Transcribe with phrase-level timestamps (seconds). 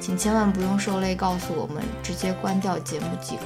[0.00, 3.42] 请千万不用受累告诉我们，直接关掉节目即可。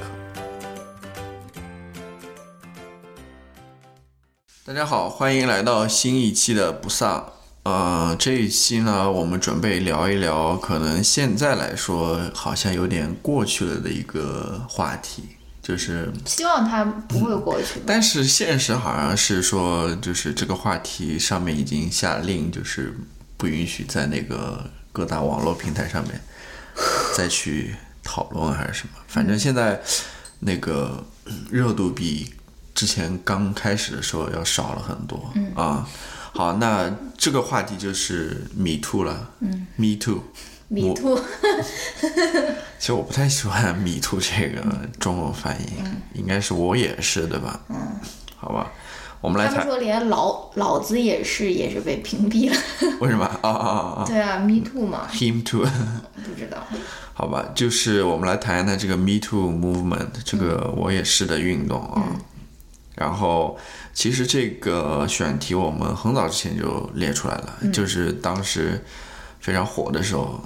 [4.63, 7.29] 大家好，欢迎来到新一期的不丧。
[7.63, 15.23] 呃，这一期呢，我们准备聊一聊，可能现在来说好像有点过去了的一个话题，
[15.61, 17.81] 就是希望它不会过去。
[17.85, 22.95] 但是现实好像是说，就是这个话题上面已经下令，就是
[23.35, 26.21] 不允许在那个各大网络平台上面
[27.15, 28.93] 再去讨论还是什么。
[29.07, 29.81] 反正现在
[30.39, 31.03] 那个
[31.49, 32.33] 热度比
[32.73, 35.87] 之前刚开始的时候要少了很多啊。
[36.33, 39.29] 好，那这个话题就是 Me Too 了。
[39.39, 40.21] 嗯，Me Too。
[40.67, 41.15] 米兔，
[42.79, 45.67] 其实我不太喜欢 “Me Too” 这个中文翻译，
[46.19, 47.59] 应该是我也是，对吧？
[47.69, 47.77] 嗯，
[48.35, 48.71] 好吧，
[49.21, 49.55] 我们来谈。
[49.57, 52.57] 他们说连老老子也是也是被屏蔽了。
[53.01, 53.25] 为什么？
[53.25, 54.05] 啊啊啊啊！
[54.05, 55.07] 对啊，Me Too 嘛。
[55.11, 55.65] Him too。
[56.23, 56.57] 不知道。
[57.13, 62.03] 好吧，就是我们来谈一谈这个 Me Too movement，这个我也是的运动啊。
[62.95, 63.57] 然后，
[63.93, 68.81] 其实这个选题我们很早之前就列出来了，就是当时
[69.41, 70.39] 非常火的时候，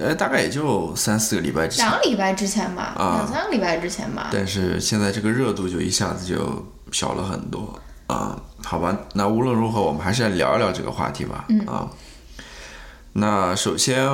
[0.00, 1.96] 呃，大概也就三四个礼拜之前两。
[2.00, 4.30] 个礼拜之前吧，两三个礼拜之前吧。
[4.32, 11.46] 但是现在这个热度就一下子就小了很多啊、好吧，那无论如何，我们还是来聊一聊这个话题吧。
[11.66, 11.88] 啊，
[13.14, 14.06] 那首先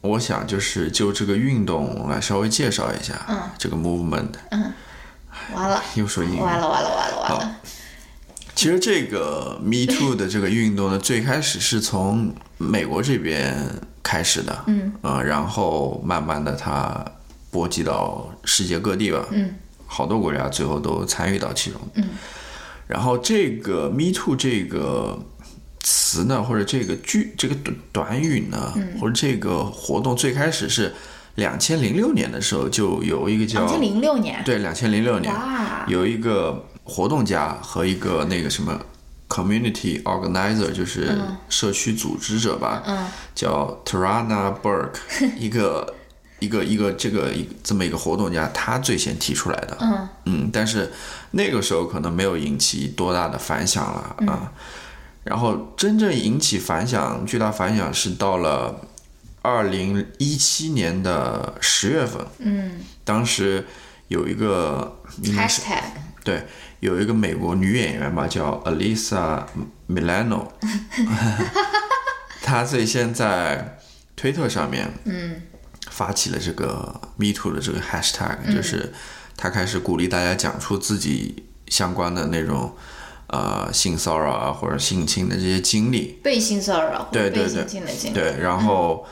[0.00, 4.72] 我想就是就这个运动来稍微介绍一下，嗯这个 movement，嗯
[5.54, 7.56] 完了， 又说英语，完了，完了，完了，完好了。
[8.54, 13.56] 其实这个 Me Too 的这个运动呢，最开始是从美国这边
[14.02, 17.04] 开始的，嗯，呃，然后慢慢的它
[17.50, 19.54] 波及到世界各地吧，嗯，
[19.86, 22.08] 好多国家最后都参与到其中，嗯，
[22.92, 25.18] 然后这个 Me Too 这个
[25.80, 30.92] 词呢，或者这个句这个短短语呢，或者这个活动最开始是
[31.36, 34.42] 两千零六年的时候就有一个叫两千零六年。
[34.44, 35.34] 对两千零六年，
[35.86, 38.78] 有一个活动家和一个那个什么
[39.28, 43.06] community organizer，就是社区组织者吧，嗯。
[43.34, 44.98] 叫 Tarana Burke，
[45.38, 45.94] 一个
[46.42, 50.08] 一个一个这个一这么一个活动家，他最先提出来的，嗯。
[50.24, 50.90] 嗯，但是
[51.30, 54.52] 那个时候可能没有引起多大的反响了啊。
[55.24, 58.80] 然后真正引起反响、巨大反响是到了
[59.40, 62.80] 二零一七年的十月份，嗯。
[63.04, 63.64] 当时
[64.08, 65.82] 有一个应该是，#hashtag。
[66.24, 66.44] 对，
[66.80, 69.44] 有一个美国女演员吧，叫 Alisa
[69.88, 70.48] Milano，
[72.42, 73.78] 她最先在
[74.16, 75.42] 推特上面，嗯
[75.90, 78.92] 发起了这个 Me Too 的这个 hashtag，、就是
[79.36, 82.74] 他开始鼓励大家讲出自己相关的那种
[83.28, 87.48] 呃性骚扰啊或者性侵的这些经历，被性骚扰对对对。
[87.48, 88.14] 性侵的经历。
[88.14, 89.06] 对，然后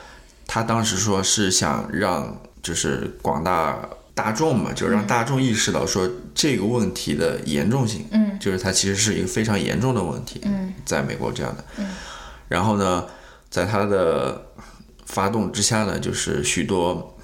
[0.47, 3.77] 他当时说是想让就是广大
[4.13, 11.89] 大众嘛，就让大众意识到说这个问题的严重性，嗯，就是它其实是一个非常严重的问题，嗯，在美国这样的，嗯，
[12.47, 13.05] 然后呢，
[13.49, 14.45] 在他的
[15.11, 17.15] 发动之下呢，就是许多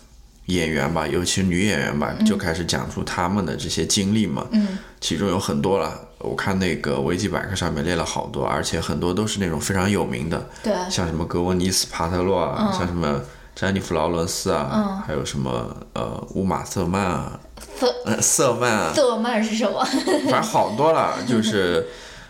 [0.47, 13.21] 演员吧，尤其是女演员吧，就开始讲出他们的这些经历嘛，嗯，其中有很多了，我看那个维基百科上面列了好多，而且很多都是那种非常有名的，对，像什么格温妮斯·帕特洛啊，像什么
[13.56, 17.39] 詹妮弗·劳伦斯啊，还有什么呃乌玛·瑟曼啊，
[17.79, 19.83] 瑟呃瑟曼啊，瑟曼是什么？
[20.29, 21.88] 反正好多了，就是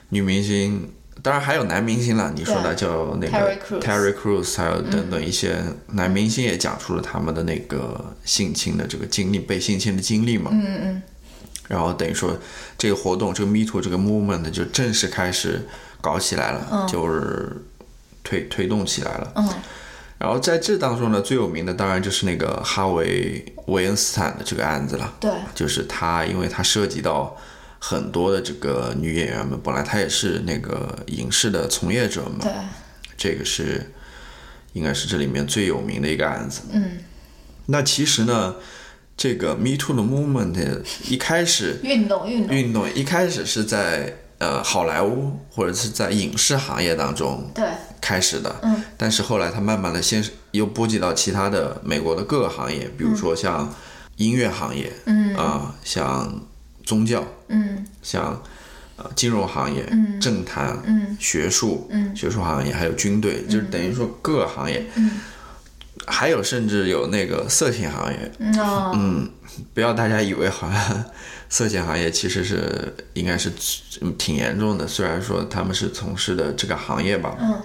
[0.09, 0.89] 女明星，
[1.23, 2.31] 当然还有男明星了。
[2.35, 5.57] 你说的叫那个 Terry Crews 还有等等一些
[5.93, 10.51] 男明星也讲述了他们的那个性侵的这个经历，被性侵的经历嘛。
[10.53, 11.01] 嗯嗯
[11.67, 12.37] 然后等于说
[12.77, 15.67] 这个活动，这个 Me Too 这个 movement 就正式开始
[15.99, 17.65] 搞起来了，就是
[18.23, 19.31] 推推动起来了。
[19.35, 19.49] 嗯
[20.19, 25.13] 然然后在这当中呢，最有名的当然就是那个哈维·维恩斯坦的这个案子了。
[25.21, 27.33] 对，就是他，因为他涉及到
[27.79, 32.39] 很多的这个女演员们，本来她也是那个影视的从业者嘛。
[32.41, 32.51] 对，
[33.17, 33.91] 这个是
[34.73, 36.61] 应该是这里面最有名的一个案子。
[36.71, 36.99] 嗯，
[37.67, 38.55] 那其实呢，
[39.15, 42.55] 这个 Me Too 的 movement 一开始运 动运动。
[42.55, 47.67] 运动一开始是在呃好莱坞或者是在影视行业当中对，
[47.99, 53.73] 开始的，嗯，但是后来它慢慢的先是又波及到其他的美国的各个行业，比如说像
[54.17, 55.35] 音乐行业，嗯。
[55.35, 56.41] 啊、像
[56.87, 57.85] 宗教，嗯。
[58.01, 58.41] 像
[58.95, 60.19] 呃金融行业、嗯。
[60.19, 61.17] 政坛、嗯。
[61.19, 62.15] 学术、嗯。
[62.15, 65.11] 学术行业，还有军队，就是等于说各个行业，嗯。
[66.05, 69.29] 还有甚至有那个色情行业，嗯哦，嗯，
[69.73, 71.03] 不要大家以为好像
[71.49, 73.51] 色情行业其实是应该是
[74.01, 77.61] 嗯挺严重的，虽然说他们是从事的这个行业吧，嗯。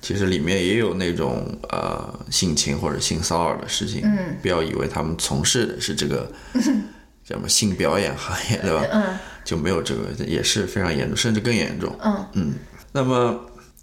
[0.00, 4.36] 其实里面也有那种呃性侵或者性骚扰的事情，嗯。
[4.42, 6.30] 不要以为他们从事的是这个
[7.24, 8.84] 叫什么性表演行业，对吧？
[8.92, 9.18] 嗯。
[9.44, 11.94] 就没有这个，也是非常严重，甚至更严重。
[12.02, 12.26] 嗯。
[12.32, 12.54] 嗯。
[12.92, 13.38] 那么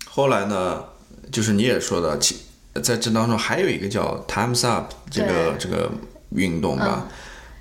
[0.05, 0.83] 后来呢，
[1.31, 2.37] 就是你也说的，其
[2.81, 5.91] 在这当中还有一个叫 Times Up 这个这个
[6.29, 7.07] 运动吧，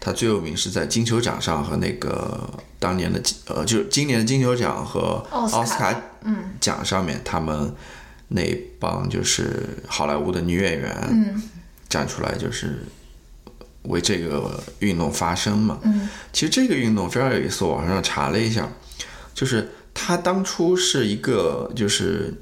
[0.01, 2.49] 它最有名是在金球奖上和那个
[2.79, 6.55] 当年的金呃，就是今年的金球奖和奥斯卡奥斯卡嗯。
[6.61, 7.75] 奖上面，他们
[8.29, 8.43] 那
[8.79, 11.43] 帮就是好莱坞的女演员嗯。
[11.89, 12.83] 站出来，就是
[13.85, 15.79] 为这个运动发声嘛。
[15.83, 16.09] 嗯。
[16.33, 18.69] 其实这个运动非常有意思，我网上查了一下，
[19.35, 22.35] 就是它当初是一个就是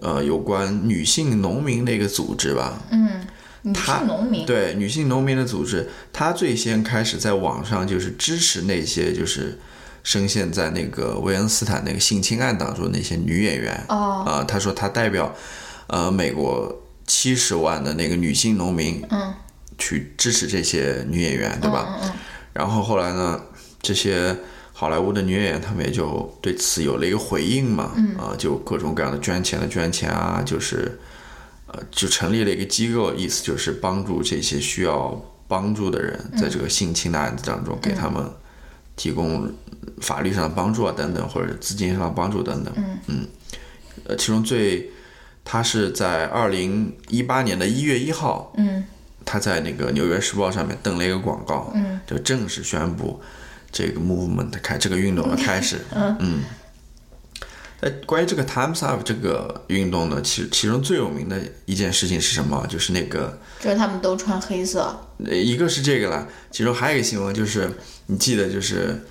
[0.00, 3.26] 呃有关女性农民的一个组织吧，嗯，
[3.62, 9.58] 女他性农民，对女性农民的组织，它最先开始在网上就是支持那些就是
[10.02, 13.84] 深陷在那个维恩斯坦那个性侵案当中那些女演员。
[13.88, 14.24] 哦。
[14.26, 15.34] 啊、他说他代表
[15.86, 19.34] 呃美国七十万的那个女性农民嗯
[19.82, 21.98] 去支持这些女演员，对吧？
[22.00, 22.12] 嗯嗯
[22.52, 23.40] 然后后来呢，
[23.80, 24.36] 这些
[24.72, 28.14] 好莱坞的女演员他们也就对此有了一个回应嘛，嗯。
[28.16, 31.00] 啊，就各种各样的捐钱的捐钱啊，就是
[31.66, 38.22] 呃，就成立了一个机构，意思就是帮助这些需要帮助的人，在这个性侵的案子当中，给他们
[38.94, 39.50] 提供
[40.00, 42.72] 法律上的帮助啊，等等，或者资金上的帮助等等。
[43.06, 43.26] 嗯。
[44.04, 44.90] 呃，其中最，
[45.44, 48.84] 他是在二零一八年的一月一号，嗯
[49.24, 53.20] 他在那个《纽约时报》上面登了一个广告，嗯就正式宣布
[53.70, 55.78] 这个 movement 开这个运动的开始。
[55.94, 56.42] 嗯
[57.80, 62.64] 在关于这个 Times Up 这个运动呢，其其中最有名的一件事情是什么？
[62.68, 67.68] 就是那个就是他们都穿黑色，呃一个是这个了，其中还有一个新闻就是
[68.06, 69.04] 你记得就是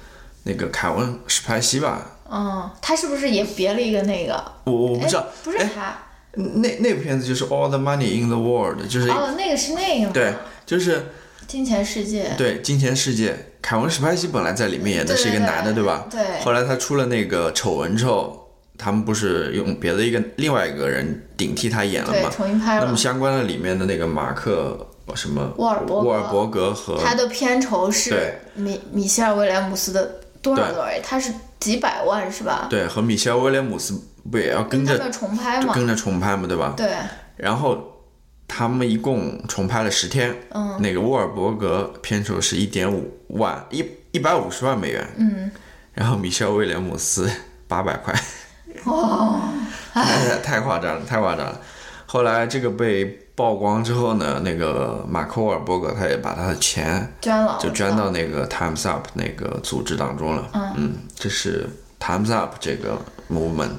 [0.43, 2.11] 那个凯文史派西吧？
[2.29, 4.41] 嗯，他是不是也别了一个那个？
[4.63, 5.99] 我我不知道哎，不是哎他，
[6.33, 10.33] 那那部片子就是 All the Money in the World，就是、哦，那个是那个吗对，
[10.65, 11.07] 就是
[11.47, 13.31] 金钱世界，对《金钱世界》，
[13.61, 16.07] 凯文史派西本来在里面演的是一个对对男的，对吧？
[16.09, 22.29] 对后来他出了那个丑闻之后，他们不是用别的一个另外一个人顶替他演了对，吗？
[22.33, 22.97] 重新拍了那么。
[22.97, 30.89] 相关的里面的那个马克什么沃尔伯格沃尔伯格和他的片酬是对米米歇尔威廉姆斯的多少多少？
[31.03, 32.67] 他是几百万是吧？
[32.69, 35.73] 对和米歇尔威廉姆斯不也要跟着重拍嘛？
[35.73, 36.73] 跟着重拍嘛，对吧？
[36.75, 36.91] 对，
[37.37, 38.03] 然后
[38.47, 45.49] 他们一共重拍了十天，嗯那个沃尔伯格片酬是一点五万一一百五十万美元，嗯，
[45.93, 47.29] 然后米歇尔威廉姆斯
[47.67, 48.13] 八百块，
[48.85, 49.39] 哦，
[49.93, 51.59] 太太夸张了，太夸张了。
[52.05, 53.05] 后来这个被
[53.35, 60.49] 曝光之后呢，那个马克沃尔伯格他也把他的钱捐了，就捐到那个 Times Up 那个组织当中了。
[60.75, 61.69] 嗯，这是
[62.01, 62.99] Times Up 这个
[63.31, 63.77] movement。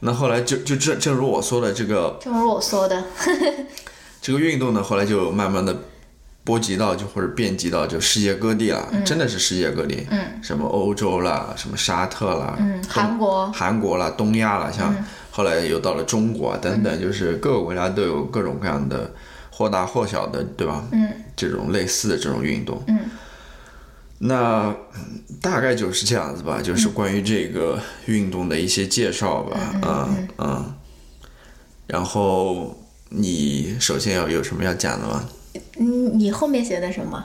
[0.00, 3.02] 那后来就就正正如我说的，这个正如我说的，
[4.20, 5.74] 这个运动呢，后来就慢慢的
[6.44, 10.06] 波及到就或者遍及到就世界各地了，真的是世界各地。
[10.10, 14.94] 嗯，什么欧洲啦，什么沙特啦，嗯，韩国，韩国啦、东亚啦，像
[15.30, 19.10] 后来又到了中国啊等等，就是各个国家都有各种各样的
[19.50, 20.84] 或大或小的，对吧？
[20.92, 22.82] 嗯这种类似的这种运动。
[22.88, 23.00] 嗯
[24.26, 30.74] 那嗯大概就是这样子吧，就是关于这个运动的一些介绍吧，嗯嗯。
[31.86, 32.74] 然后
[33.10, 35.28] 你首先要有什么要讲的吗？
[35.76, 37.22] 你你后面写的什么？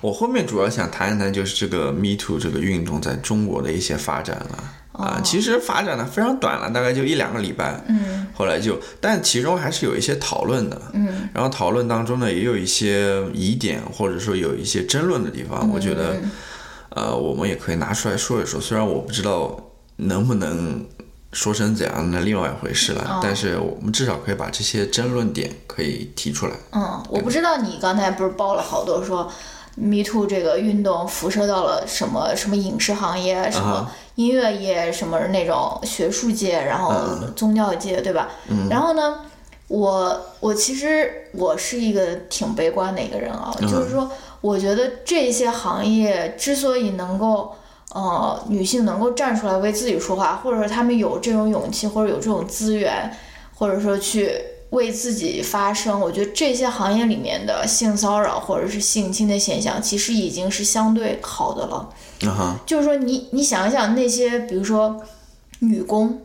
[0.00, 4.81] 我后面主要想谈一谈，就是这个 Me Too 这个运动在中国的一些发展了啊。
[5.24, 7.82] 其实发展的非常短了，大概就一两个礼拜。
[7.88, 10.80] 嗯后来就，但其中还是有一些讨论的。
[10.94, 15.70] 嗯然后讨论当中呢，也有一些疑点，或者说有一些争论的地方。
[15.70, 16.16] 我觉得，
[16.90, 18.60] 呃，我们也可以拿出来说一说。
[18.60, 19.56] 虽然我不知道
[19.96, 20.84] 能不能
[21.32, 23.20] 说成怎样的另外一回事了。
[23.22, 26.52] 但是我们至少可以把这些争论点可以提出来。
[26.72, 29.30] 嗯，我不知道你刚才不是包了好多说
[29.76, 36.94] ，Me Too 这个运动辐射到了什么什么影视行业、什么音乐业、什么那种学术界，然后
[37.36, 38.28] 宗教界，对吧？
[38.48, 38.68] 嗯。
[38.68, 39.20] 然后呢，
[39.68, 44.10] 我我其实我是一个挺悲观的一个人啊，就是说，
[44.40, 47.54] 我觉得这些行业之所以能够。
[47.94, 53.14] 呃，女性能够站出来为自己说话，或者说她们有这种勇气，或者有这种资源，
[53.54, 54.34] 或者说去
[54.72, 61.88] 为自己发声，我觉得这些行业里面的性骚扰或者是性侵的现象，其实已经是相对好的了。
[62.66, 65.00] 就是说，你你想一想那些，比如说
[65.60, 66.20] 女工，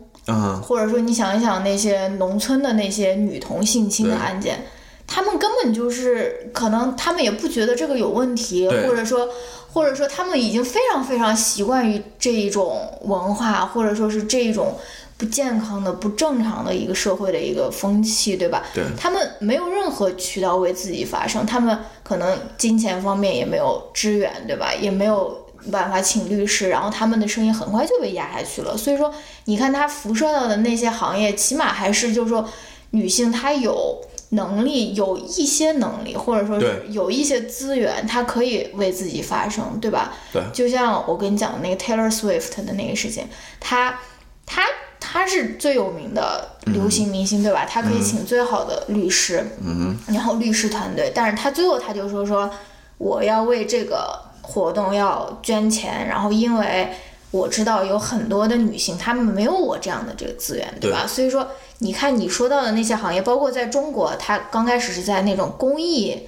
[0.62, 4.64] 或者说你想一想那些农村的那些女童性侵的案件，
[5.06, 9.28] 他们根本就是可能他们也不觉得这个有问题，或者说。
[9.70, 14.74] 或者说，他们已经非常非常习惯于这一种文化，或者说是这一种
[15.18, 18.64] 不健康的、不正常的一个社会的一个风气，对吧？
[18.72, 18.82] 对。
[18.96, 24.72] 他们没有任何渠道为自己发声，他们可能金钱方面也没有支援，对吧？
[24.72, 28.74] 也没有办法请律师，然后他们的声音很快就被压下去了。
[28.74, 29.12] 所以说，
[29.44, 32.48] 你看它辐射到的那些行业，起码还是就是说，
[32.92, 34.00] 女性她有。
[34.32, 40.12] 能力有一些能力，或者说是有一些资源，她可以为自己发声，对吧？
[40.30, 40.42] 对。
[40.52, 43.26] 就像我跟你讲的那个 Taylor Swift 的那个事情，
[43.58, 43.98] 他
[44.44, 44.62] 他
[45.10, 47.64] 他是最有名的流行明星，对吧？
[47.64, 52.50] 他可以请最好的律师，嗯然后律师团队，但是他最后他就说说
[52.98, 56.90] 我要为这个活动要捐钱，然后因为
[57.30, 61.06] 我知道有很多的女性她们没有我这样的这个资源，对吧？
[61.06, 61.48] 所以说。
[61.80, 66.26] 你看你说到的那些行业，包括在中国，它刚开始是在那种公益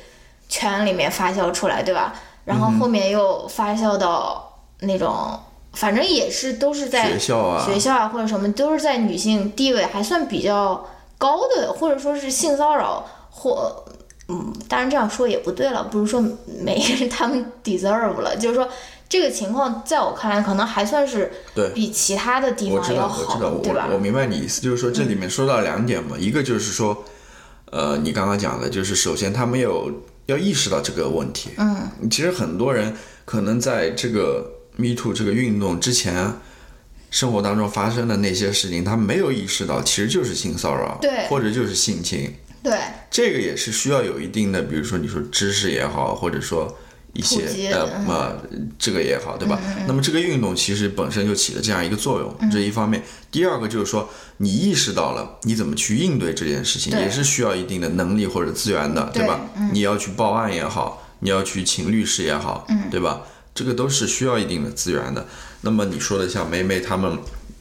[0.48, 2.14] 圈里面发酵出来，对吧？
[2.44, 5.36] 然后后面又发酵到那种，
[5.72, 10.86] 反正也是都是在学校啊，学校啊或者什么，都是在女性地位还算比较
[11.18, 13.84] 高的，或者说是性骚扰或
[14.28, 16.22] 嗯，当然这样说也不对了，不是说
[16.62, 18.68] 每个人他们 deserve 了，就是说。
[19.10, 21.32] 这个情况在我看来，可能还算是
[21.74, 23.88] 比其他的地方要好，对吧？
[23.92, 26.96] 我明白你意思，就是说这里面说到两点嘛，一个就是说，
[27.72, 29.90] 呃，你刚刚讲的，就是首先他没有
[30.26, 31.50] 要意识到这个问题。
[31.58, 36.34] 嗯，其实很多人可能在这个 Me Too 这个运动之前，
[37.10, 42.78] 生活当中发生的那些事情，他没有意识到，其实就是性骚扰，对，或者就是性侵，对，
[43.10, 46.76] 这个也是需要有一定的，比如说你说知识也好，或者说。
[47.12, 48.40] 一些呃呃，
[48.78, 49.58] 这个也好，对吧？
[49.88, 53.02] 那么这个运动其实本身就起了这样一个作用，这一方面。
[53.32, 59.40] 第二个就是说，你意识到了你怎么去应对这件事情，也是需要一定的能力或者资源的，对吧？
[59.72, 63.22] 你要去报案也好，你要去请律师也好，对吧？
[63.54, 65.26] 这个都是需要一定的资源的。
[65.62, 67.18] 那么你说的像梅梅他们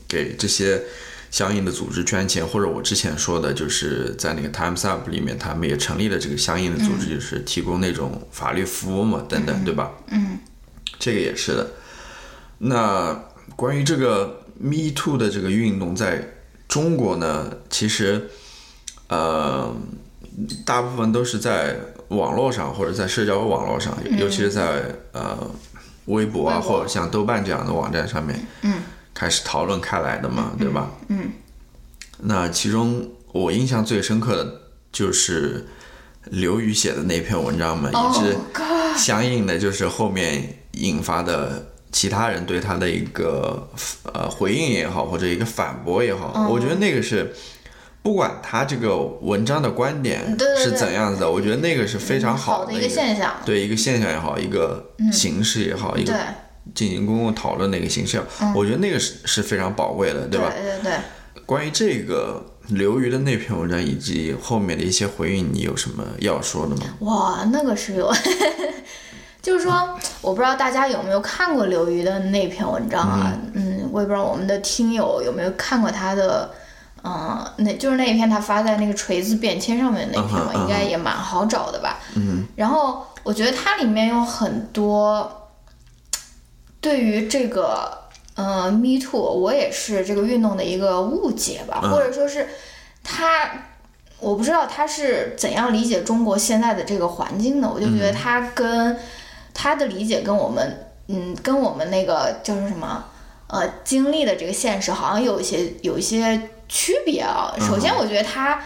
[0.07, 0.81] 给这些。
[1.31, 9.91] 相应的组织捐钱，或者我之前说的，就是在那个 Times Up 里面，他们也成立了这个相应的组织，就是提供那种法律服务嘛，等等，对吧？
[10.07, 10.39] 嗯，
[10.97, 11.69] 这个也是的。
[12.57, 13.13] 那
[13.55, 16.33] 关于这个 Me Too 的这个运动，在
[16.67, 18.27] 中国呢，其实
[19.07, 19.71] 呃，
[20.65, 25.37] 大部分都是在网络上或者在社交网络上，尤其是在呃
[26.09, 28.39] 微博啊，或者像豆瓣这样的网站上面。
[28.61, 28.73] 嗯。
[29.11, 30.89] 开始讨论开来的嘛，对吧？
[31.09, 31.31] 嗯，
[32.19, 34.61] 那其中我印象最深刻的
[34.93, 35.67] 就是
[36.25, 38.37] 刘宇写的那篇文章嘛，也是
[38.97, 43.67] 相应的，就是后面引发的其他人对他的一个
[44.13, 47.33] 呃回应也好，或者一个反驳也好，我觉得那个是
[48.01, 56.13] 不管他这个文章的观点是怎样子的，我觉得那个是非常好的一个现象，对一个现象也好，一个形式也好，一个。
[56.75, 58.21] 进行公共讨论的一个形式，
[58.53, 60.53] 我觉得那个是是非常宝贵的，对吧？
[60.55, 60.93] 对对对。
[61.47, 66.83] 关于这个刘瑜的那篇文章以及后面的一些回应，你有什么要说的吗？
[66.99, 68.13] 哇，那个是有，
[69.41, 73.35] 就是说，我不知道大家有没有看过刘瑜的那篇文章啊？
[73.53, 76.53] 嗯，我也不知道我们的听友有没有看过他的，
[77.03, 81.99] 嗯，那就是那一篇他发在那个锤子便签上面的那篇嘛，应该也蛮好找的吧？
[82.15, 82.45] 嗯。
[82.55, 85.35] 然后我觉得它里面有很多。
[86.81, 87.91] 对于这个，
[88.35, 92.47] 呃，Me Too，我也是这个运动的一个误解吧，或者说是
[93.03, 93.51] 他，
[94.21, 97.69] 我不知道他是怎样理解中国现在的这个环境的。
[97.69, 98.97] 我就觉得他跟
[99.53, 103.03] 他的理解跟我们，嗯，跟我们那个叫什么，
[103.47, 107.53] 呃，经历的这个现实好像有一些有一些区别啊。
[107.59, 108.61] 首先，我觉得他。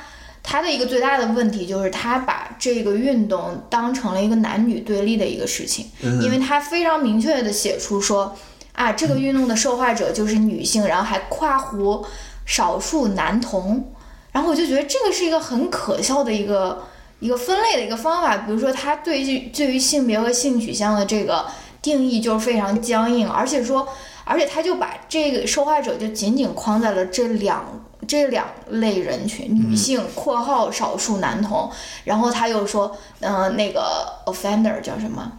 [0.46, 5.90] 他的一个最大的问题就是他把这个运动当成了一个男女对立的一个事情，
[6.22, 8.36] 因为他非常明确的写出说，
[8.74, 12.06] 啊，这个运动的受害者就是女性，然后还夸胡，
[12.46, 13.94] 少数男童，
[14.34, 16.84] 然后我就觉得这个是一个很可笑的一个
[17.22, 18.36] 一个分类的一个方法。
[18.40, 21.46] 比如说，他对于对于性别和性取向的这个
[21.82, 23.88] 定义就是非常僵硬，而且说，
[24.26, 31.70] 而且他就把这个受害者就仅仅框在了这两这两类人群：女性（括号少数男童），
[32.06, 35.32] 然后他又说，嗯，那个 offender 叫什么？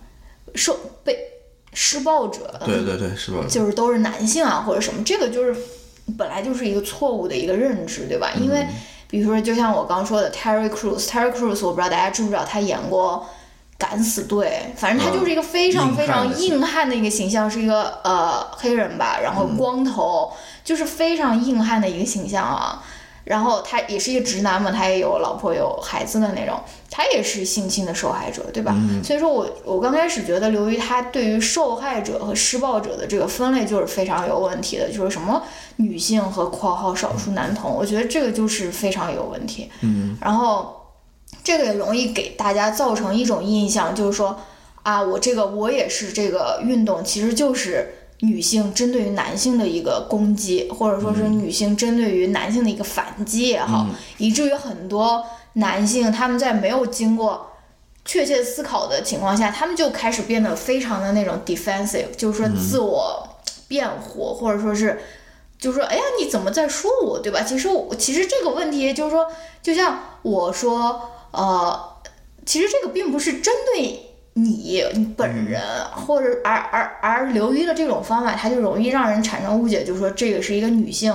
[0.54, 1.18] 受被
[1.72, 2.60] 施暴者。
[2.64, 5.56] 对对对，施暴者就是都是男性啊，或者什么，这个就是。
[6.18, 8.30] 本来就是一个错误的一个认知，对吧？
[8.38, 8.66] 因为，
[9.08, 13.26] 比如说，就像我刚说的，Terry Crews，Terry Crews，我不知道大家知不知道，他演过
[13.76, 22.82] 《敢死队》，反正他就是一个非常非常硬汉的一个形象，是一个呃黑人吧，然后光头，就是非常硬汉的一个形象啊。
[23.24, 28.76] 然后他也是一个直男嘛，他也有老婆有孩子的那种，他也是性侵的受害者，对吧？
[29.02, 35.42] 所以说我我刚开始觉得刘瑜他对于受害者和施暴者的这个分类就是非常有问题的，就是什么
[35.76, 39.70] 女性和括号少数男童，我觉得这个就是非常有问题。
[39.80, 40.83] 嗯，然后
[41.44, 44.36] 这个也容易给大家造成一种印象，就是说
[44.82, 47.94] 啊，我这个我也是这个运动，其实就是。
[48.20, 53.86] 女性针对于男性的一个攻击，或者说是女性针对于男性的一个反击也好，
[54.16, 55.22] 以至于很多
[55.54, 57.50] 男性他们在没有经过
[58.04, 63.28] 确切思考的情况下，他们就开始变得非常的那种 defensive，就是说自我
[63.68, 64.98] 辩护，或者说是，
[65.58, 67.42] 就是说，哎呀，你怎么在说我，对吧？
[67.42, 69.26] 其实我其实这个问题就是说，
[69.60, 71.80] 就像我说，呃，
[72.46, 74.00] 其实这个并不是针对。
[74.36, 74.82] 你
[75.16, 75.62] 本人，
[75.92, 81.14] 或者而而而流于的这种方法，它就容易让人产生误解，就是说这个是一个女性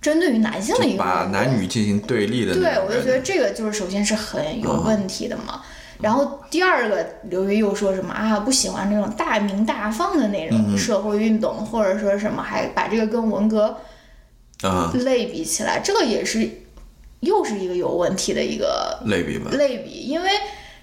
[0.00, 2.54] 针对于男性的一个把男女进行对立的。
[2.54, 5.60] 对，我就觉得这个就是首先是很有问题的嘛。
[6.00, 8.38] 然后第二个，刘瑜又说什么啊？
[8.38, 13.76] 不喜欢这种大鸣大放的那种社会运动，或者说什么，还把这个跟文革
[15.02, 16.48] 类比起来，这个也是
[17.22, 19.50] 又是一个有问题的一个类比吧？
[19.52, 20.28] 类比，因为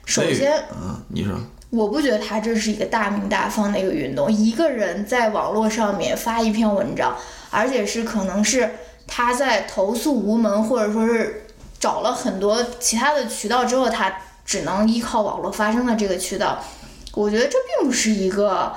[0.05, 1.34] 首先，嗯，你说。
[1.69, 4.32] 我不觉得他这是一个大名大放的一个运动。
[4.32, 7.15] 一个人在网络上面发一篇文章，
[7.52, 8.71] 而且是可能是
[9.06, 11.45] 他在投诉无门，或者说是
[11.80, 14.12] 找了很多其他的渠道之后，他
[14.43, 16.60] 只能依靠网络发声的这个渠道。
[17.13, 18.73] 我觉得这并不是一个，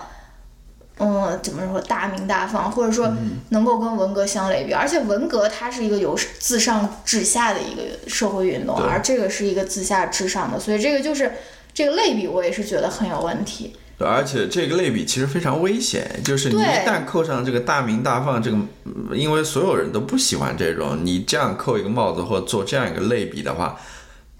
[0.99, 3.13] 嗯，怎么说大鸣大放，或者说
[3.51, 4.73] 能够跟文革相类比。
[4.73, 11.33] 而且文革它是一个由自上至下的一个社会运动，而这个是一个自下至上的，所以这个就是。
[11.75, 18.59] 这个类比我也是觉得很有问题，对而且这个类比其实非常危险，就是你一旦扣上这个大鸣大放这个，
[19.17, 23.81] 因为所有人都不喜欢这种，你这样扣一个帽子或做这样一个类比的话，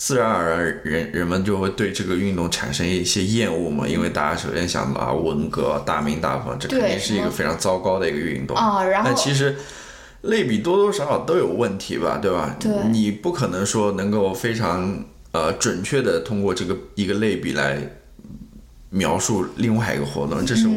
[0.05, 9.55] 自然而然人人们就会对这个运动产生一些厌恶嘛，因为大家首先想到啊文革大鸣大放，这肯定是一个非常糟糕的一个运动啊，然后但其实
[10.23, 12.57] 类比多多少少都有问题吧，对吧？
[12.59, 15.05] 对，你不可能说能够非常。
[15.35, 17.79] 呃，准确的通过这个一个类比来
[18.91, 20.75] 描述另外一个活动，这是我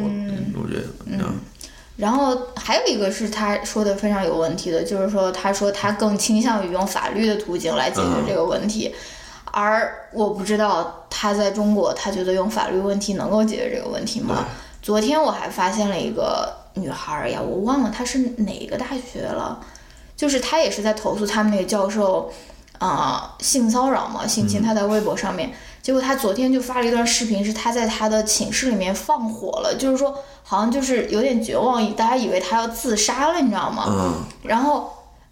[0.54, 1.20] 我觉得嗯。
[1.98, 8.96] 然后还有一个是他说的非常有问题的，就是说他说他更倾向于用法律的途径来解决这个问题，
[9.56, 14.46] 而我不知道他在中国他觉得用法律问题能够解决这个问题吗？
[14.82, 19.58] 昨天我还发现了一个女孩呀，我忘了她是哪个大学了，
[20.18, 22.30] 就是她也是在投诉他们那个教授。
[22.78, 25.50] 啊，性骚扰嘛，性侵，她在微博上面，
[25.82, 30.14] 结果她昨天就发了一段视频，是她在她的寝室里面放火了，就是说
[30.44, 33.86] 好像就是有点绝望，大家以为她要自杀了，你知道吗？
[33.88, 34.14] 嗯。
[34.44, 34.92] 然后，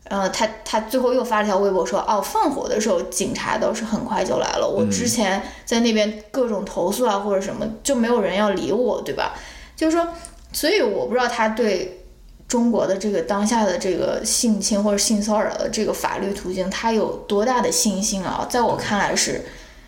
[0.09, 9.33] 呃，他他最后又发了条微博说，哦，放火的时候警察倒是很快就来了，我之前在那边各种投诉啊或者什么，就没有人要理我，对吧？
[9.75, 10.07] 就是说，
[10.51, 11.99] 所以我不知道他对。
[12.45, 18.45] 中国的这个当下的这个性侵或者性骚扰的这个法律途径，他有多大的信心啊？
[18.47, 19.43] 在我看来是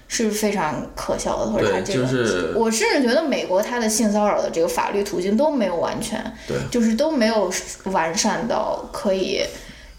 [0.07, 7.51] 是非常可笑的，或者他这个，我甚至觉得美国它的性骚扰的这个法律途径都没有完全，对，就是都没有
[7.83, 9.43] 完善到可以，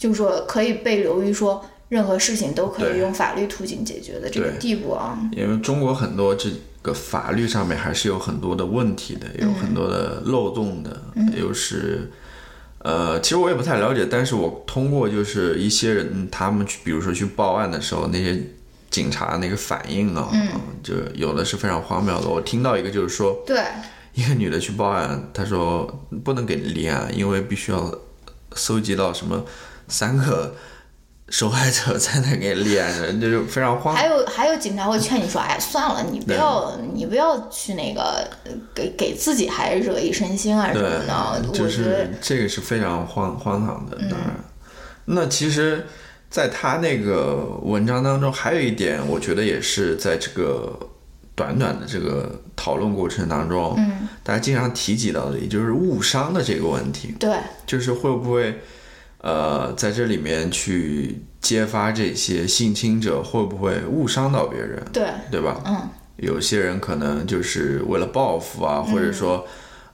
[0.06, 5.18] 就是说可以被流于说任何事情都可以用法律途径解决的这个地步啊。
[5.32, 6.48] 因为中国很多这
[6.82, 11.02] 个法律上面还是有很多的问题的，有很多的漏洞的，
[11.36, 12.10] 又是。
[12.80, 18.40] 呃，其实我也不太了解，但是我通过就是一些人他们去，比如说去报案的时候，那些
[18.90, 20.30] 警察那个反应啊，
[20.84, 22.28] 就有的是非常荒谬的。
[22.28, 23.60] 我听到一个就是说，对，
[24.14, 27.92] 一个女的去报案，她说不能给立案，因为必须要
[28.54, 29.44] 搜集到什么
[29.88, 30.54] 三个。
[31.28, 33.92] 受害者在那给立案人，这就非常慌。
[33.92, 38.24] 还有还有，警察会劝你说：“哎，算了，你不要你不要去那个
[38.72, 40.88] 给给自己还惹一身腥啊什么
[41.42, 44.36] 的。”就是这个是非常荒荒唐的，当然。
[45.06, 45.84] 那其实，
[46.30, 50.78] 在他那个文章当中，还有一点，我觉得也是在这个
[51.34, 58.60] 短短的这个讨论过程当中，嗯，大家经常提及到的，也就是误伤的这个问题，对，就是会不会，
[59.26, 65.60] 呃，在这里面去揭发这些性侵者会不会误伤到别人，对，对吧？
[65.66, 69.44] 嗯，有些人可能就是为了报复啊，或者说，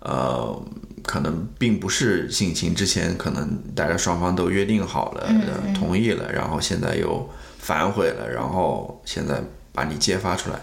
[0.00, 0.62] 呃，
[1.02, 7.26] 可能并不是性侵，之前可能大家双方都约定好了，呃同意了，然后现在又
[7.58, 9.40] 反悔了，然后现在
[9.72, 10.60] 把你揭发出来，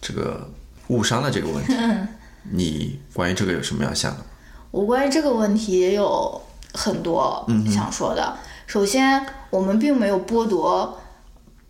[0.00, 0.48] 这个
[0.86, 1.72] 误伤的这个问题，
[2.52, 4.18] 你关于这个有什么要想的？
[4.70, 6.40] 我关于这个问题也有
[6.74, 8.36] 很多想说的。
[8.66, 10.98] 首先，我们并没有剥夺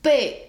[0.00, 0.40] 被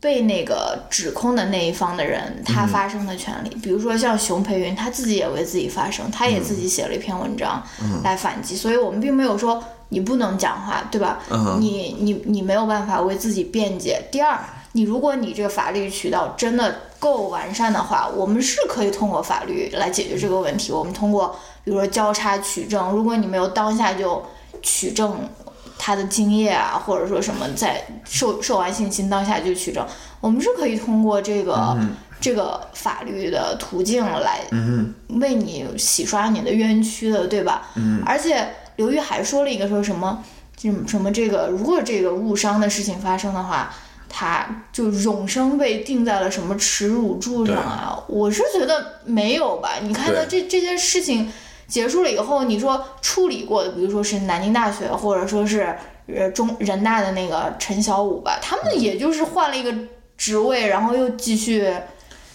[0.00, 3.50] 被那个指控的那一方的人他发声的权利。
[3.62, 7.62] 比如说像熊培云，他自己也为自己发声，他也自己写了一篇文章
[8.02, 8.56] 来反击。
[8.56, 11.18] 所以我们并没有说你不能讲话，对吧？
[11.58, 14.00] 你你你没有办法为自己辩解。
[14.10, 14.38] 第二，
[14.72, 20.72] 你如果你这个法律渠道真的够完善的话，我们是可以通过法律来解决这个问题。
[20.72, 24.22] 我们通过比如说交叉取证，如果你没有当下就
[24.62, 25.28] 取证
[25.78, 29.86] 他的精液啊，或者说什么在受受完性侵当下就取证，
[30.20, 31.76] 我们是可以通过这个、
[32.20, 34.40] 这个法律的途径来
[35.20, 37.68] 为你洗刷你的冤屈的，对吧？
[37.76, 38.02] 嗯。
[38.04, 38.46] 而且
[38.76, 40.22] 刘玉还说了一个说什么，
[40.58, 43.74] 什么什么这个，如果这个误伤的事情发生的话。
[44.16, 47.98] 他就永生被定在了什么耻辱柱上啊？
[48.06, 49.70] 我是觉得没有吧。
[49.82, 51.32] 你看到这这件事情
[51.74, 55.74] 结束了以后，你说处理过的，比如说是南京大学，或者说是
[56.06, 59.74] 呃中人大的那个陈小武吧，他们也就是换了一个
[60.16, 61.64] 职位，然后又继续，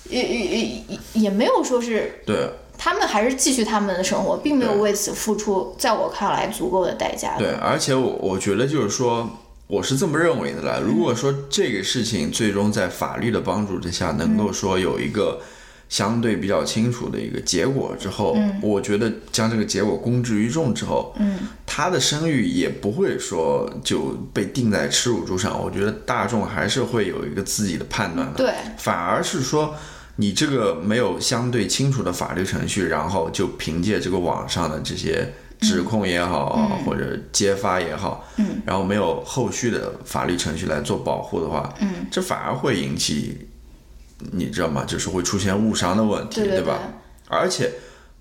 [0.09, 7.35] 也也也也没有说是对，他们还是继续他们的生活，并没有为此付出，在我看来足够的代价。
[7.37, 9.29] 对，而且我我觉得就是说。
[9.69, 10.79] 我是这么认为的啦。
[10.83, 15.39] 如果说这个事情最终在法律的帮助之下，能够说有一个
[15.89, 21.13] 相对比较清楚的一个结果之后，我觉得将这个结果公之于众之后，
[21.65, 25.61] 他的声誉也不会说就被定在耻辱柱上。
[25.61, 28.37] 我觉得大众还是会有一个自己的判断的。
[28.37, 29.75] 对，反而是说
[30.15, 35.33] 你这个没有相对清楚的法律程序，然后就凭借这个网上的这些。
[35.61, 43.37] 指控也好，或者揭发也好，嗯，然后没有后续的法律程序来做保护的话，嗯，这反而会引起，
[44.31, 44.83] 你知道吗？
[44.85, 46.79] 就是会出现误伤的问题，对吧？
[47.27, 47.71] 而且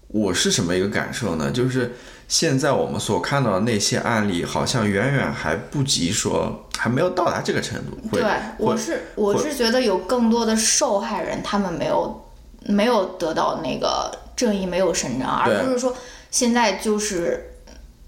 [0.08, 1.50] 我是什么一个感受呢？
[1.50, 1.94] 就是
[2.28, 7.98] 现在我们所看到的那些案例，好像远远还不及说还没有到达这个程度。
[8.12, 8.22] 对，
[8.58, 12.28] 我是我是觉得有更多的受害人，他们没有
[12.62, 15.94] 没有得到那个正义没有伸张，而不是说。
[16.30, 17.54] 现在就是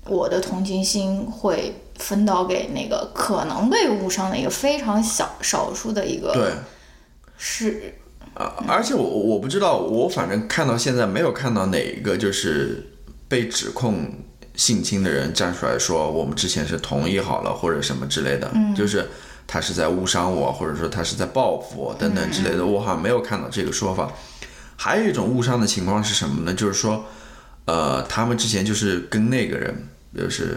[0.05, 6.51] 我的同情心会分到给那个可能被误伤的一个非常小少数的一个对
[7.43, 7.95] 是
[8.35, 12.87] 啊，而且我我不知道，我反正看到现在没有看到哪一个就是
[13.27, 14.13] 被指控
[14.55, 19.09] 性侵的人站出来说我们之前是同意好了或者什么之类的，就是
[19.47, 24.13] 他是在误伤我，或者说他是在报复我等等之类的，我好像没有看到这个说法。
[24.77, 26.53] 还有一种误伤的情况是什么呢？
[26.55, 27.05] 就是说。
[27.67, 29.73] 呃，他们之前就是跟那个人，
[30.17, 30.57] 就是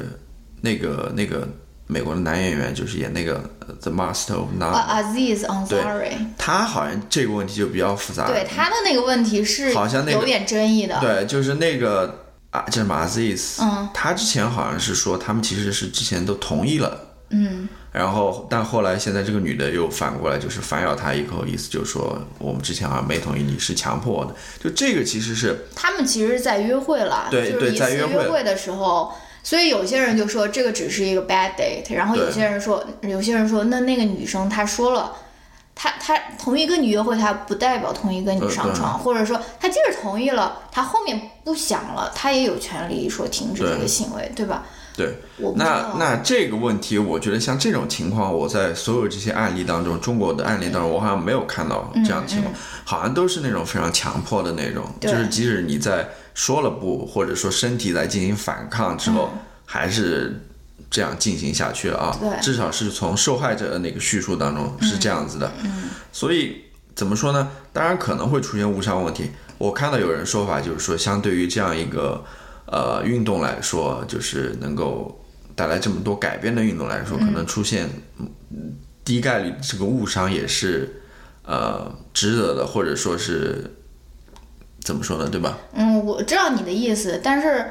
[0.62, 1.48] 那个那个
[1.94, 3.38] 美国的男演员，就是演那个
[3.82, 4.74] 《The Master of None》。
[4.88, 6.16] Aziz Ansari。
[6.40, 8.26] 他好像这个问题就比较复杂。
[8.26, 11.00] 对他的那个问题是好像那个有点争议的。
[11.00, 13.62] 对，就是那个啊，叫什么 Aziz？
[13.62, 13.88] 嗯。
[13.94, 17.00] 他之前好像是说，他们其实是之前都同意了。
[17.30, 17.70] 嗯。
[17.92, 24.34] 然后，但后来现在这个女的又反过来，就是反咬他一口，意思就是说，我们之前好像没同意，你是强迫我的。
[24.60, 35.14] 就这个其实是他们其实是在约会了，对对，在约会的时候，所以有些人就说这个只是一个 bad date，然后有些人说，有些人说那那个女生她说了，
[35.76, 44.46] 她她同意跟你约会，她不代表同意跟你上床，或者说她即使同意了，她后面不想了，她也有权利说停止这个行为，对。
[44.46, 44.64] 吧？
[44.96, 45.18] 对，
[45.56, 52.54] 那那这个问题，我觉得像这种情况，我在所有这些案例当中，中国的案例当中，我好像没有看到这样的情况，
[52.86, 59.32] 好像都是那种非常强迫的那种，就是即使你在说了不，或者说身体在进行反抗之后，
[59.66, 60.42] 还是
[60.90, 62.18] 这样进行下去了啊。
[62.42, 65.52] 至少是从受害者的那个叙述当中是这样子的。
[66.12, 66.64] 所以
[66.96, 67.50] 怎么说呢？
[67.72, 69.32] 当然可能会出现误伤问题。
[69.58, 72.24] 我看到有人说法就是说，相对于这样一个。
[72.66, 77.88] 呃，运动来说，就是能够带来这么多改变的运动来说，可能出现
[79.04, 81.04] 低概率这个误伤也是
[81.44, 83.70] 呃值得的，或者说是
[84.84, 85.58] 怎么说呢，对吧？
[85.74, 87.70] 嗯，我知道你的意思，但是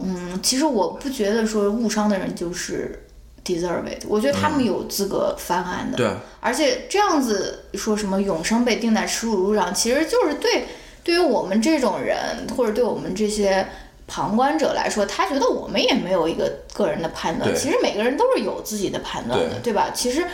[0.00, 3.06] 嗯，其实我不觉得说误伤的人就是
[3.44, 5.96] deserve it，我觉得他们有资格翻案的。
[5.96, 10.64] 对，而且这样子说什么永生被钉在耻辱柱上，其实就是对
[11.02, 12.16] 对于我们这种人，
[12.56, 13.68] 或者对我们这些
[14.06, 17.54] 旁观者来说，他觉得我们也没有一个个人的判断。
[17.54, 19.90] 其实每个人都是有自己的判断的，对吧？
[19.94, 20.24] 其实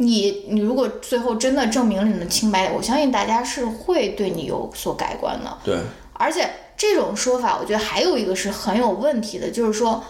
[0.00, 5.58] 你你如果最后真的证明了你的清白，我相信大家是会对你有所改观的。
[5.64, 5.78] 对，
[6.12, 10.02] 而且这种说法，我觉得还有一个是很有问题的，就是说。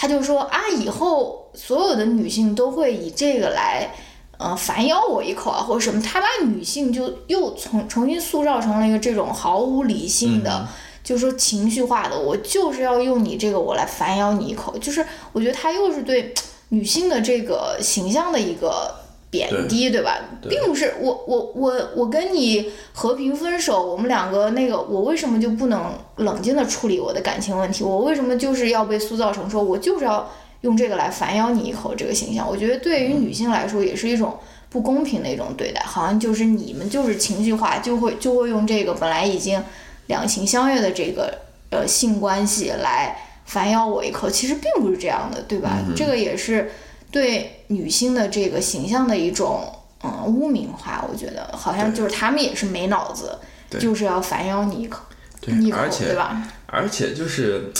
[0.00, 3.90] 他就说啊，以后所有的女性都会以这个来，
[4.36, 6.00] 呃，反咬我一口啊，或者什么。
[6.00, 10.68] 他把女性就又重重新塑造成了一个这种毫无理性的，
[11.02, 12.16] 就是说情绪化的。
[12.16, 16.32] 我就是要用你这个我来反咬你一口，就是我觉得他又是对
[16.68, 18.94] 女性的这个形象的一个。
[19.30, 20.18] 贬低，对吧？
[20.48, 27.84] 并不是我，我，我，我跟你和平分手，我们两个那个，我为什么就不能冷静的处理我的感情问题？
[27.84, 30.30] 我为什么就是要被塑造成说我就是要
[30.62, 32.48] 用这个来反咬你一口这个形象？
[32.48, 34.38] 我觉得对于女性来说也是一种
[34.70, 39.62] 不公平的一种对待，好像就是你们就是情绪化，就会就会用这个本来已经
[40.06, 41.38] 两情相悦的这个
[41.70, 45.84] 呃性关系来反咬我一口，其实并不是这样的，对吧？
[45.94, 46.70] 这个也是。
[47.10, 49.72] 对女性的这个形象的一种
[50.04, 53.38] 嗯污名化，我觉得好像就是他们也是没脑子，
[53.78, 55.02] 就是要反咬你一口，
[55.46, 56.42] 一口，对吧？
[56.66, 57.72] 而且就是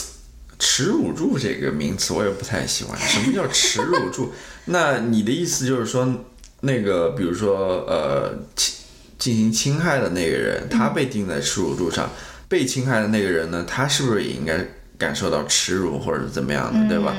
[0.58, 2.98] 耻辱柱这个名词我也不太喜欢。
[2.98, 4.32] 什么叫耻辱柱？
[4.66, 6.24] 那你的意思就是说，
[6.60, 8.74] 那个比如说呃侵
[9.18, 12.08] 进行侵害的那个人，他被钉在耻辱柱上，
[12.48, 14.66] 被侵害的那个人呢，他是不是也应该？
[14.98, 17.14] 感受到耻辱或者是怎么样的，对吧？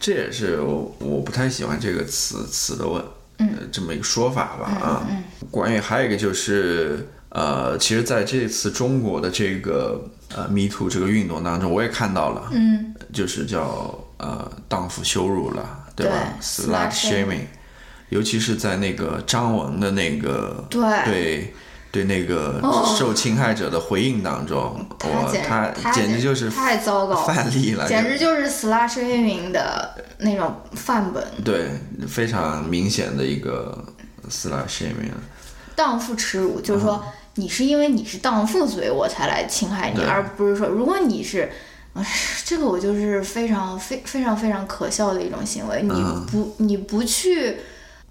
[0.00, 3.02] 这也是我我不太喜欢这个词词的问，
[3.70, 5.06] 这么一个说法吧啊。
[5.50, 17.44] 关于还有一个就是呃，其实在这次中国的这个呃 Me Too 这个运动当中，我也看到了，嗯，就是叫呃荡妇羞辱了，对吧？Slut shaming，
[18.08, 20.82] 尤其是在那个张文的那个对。
[21.04, 21.54] 对
[22.04, 22.60] 那个
[22.96, 31.26] 受侵害者的回应当中，我他简直就是太糟糕范例了，简直就是 slash 黑名的那种范本。
[31.44, 31.70] 对，
[32.06, 33.84] 非常明显的一个
[34.30, 35.12] slash 黑名。
[35.74, 41.50] 荡妇耻辱，就是说你是因为你是荡妇，所以我才来侵害你，而不是说如果你是，
[42.44, 45.82] 这个我就是非常非非常非常可笑的一种行为。
[45.82, 45.90] 你
[46.30, 47.56] 不你不去。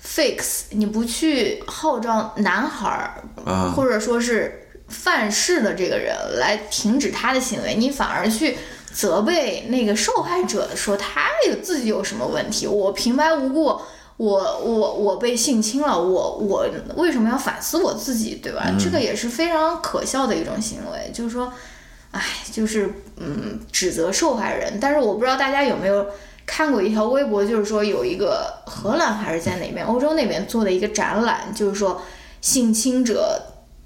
[0.01, 8.57] fix，你不去号召男孩儿，或者说是犯事的这个人来停止他的行为，你反而去
[8.93, 12.65] 责备那个受害者，说他有自己有什么问题？
[12.65, 13.65] 我平白无故，
[14.17, 18.65] 我我我被性侵了，我我为什么要反思我自己，对吧？
[18.79, 21.51] 这个也是非常可笑的一种行为，就是说，
[22.12, 26.07] 哎，就是嗯，指责受害人，但是我不知道大家有没有。
[26.51, 32.01] 看过一条微博，就是说有一个荷兰还是在哪边，欧洲那边做的一个展览，就是说
[32.41, 33.39] 性侵者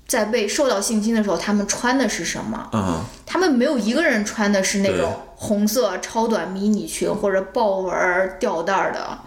[0.08, 2.70] 在被受到性侵的时候，他们穿的是什么？
[2.72, 9.20] 嗯，他们没有一个人穿的是那种红色超短迷你裙或者豹纹吊带的。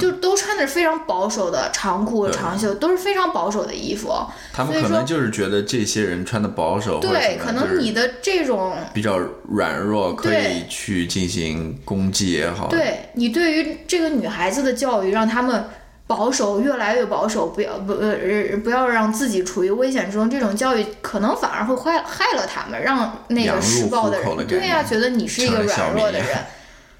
[0.00, 4.12] 就都穿的是非常保守的长裤长袖，都是非常保守的衣服。
[4.52, 9.18] 他们可能就是觉得这些人穿的保守，对，可能你的这种比较
[9.48, 12.68] 软弱，可以去进行攻击也好。
[12.68, 15.64] 对你对于这个女孩子的教育，让他们
[16.06, 20.30] 保守，越来越保守，不要不呃不要让自己处于危险之中。
[20.30, 26.28] 这种教育可能反而会坏害了他们，让那个施暴的人对呀，觉得你是一个软弱的人，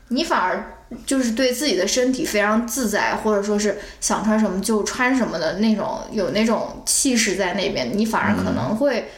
[0.09, 0.71] 你反而。
[1.07, 9.11] 就是对自己的身体非常自在，或者说是想穿什么就穿什么的那种，有那种气势在那边，你反而可能会，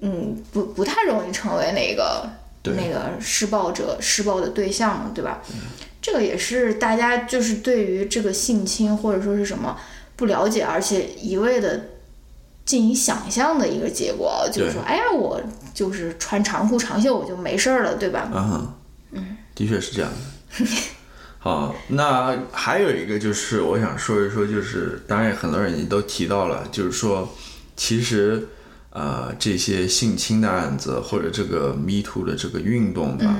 [0.00, 2.28] 嗯，不不太容易成为那个
[2.76, 5.42] 那个施暴者施暴的对象嘛，对吧？
[6.02, 9.76] 这个也是大家就是对于这个性侵或者说是什么
[10.14, 11.80] 不了解，而且一味的
[12.64, 15.40] 进行想象的一个结果，就是说，哎呀，我
[15.74, 18.30] 就是穿长裤长袖我就没事儿了，对吧？
[18.32, 18.72] 嗯
[19.12, 20.66] 嗯，的确是这样的。
[21.46, 27.32] 啊，那还有一个就是我想说一说，就是当然很多人也都提到了，就是说，
[27.76, 28.48] 其实，
[28.90, 33.32] 呃，这些性侵的案子或者这个 Me Too 的这个运动吧，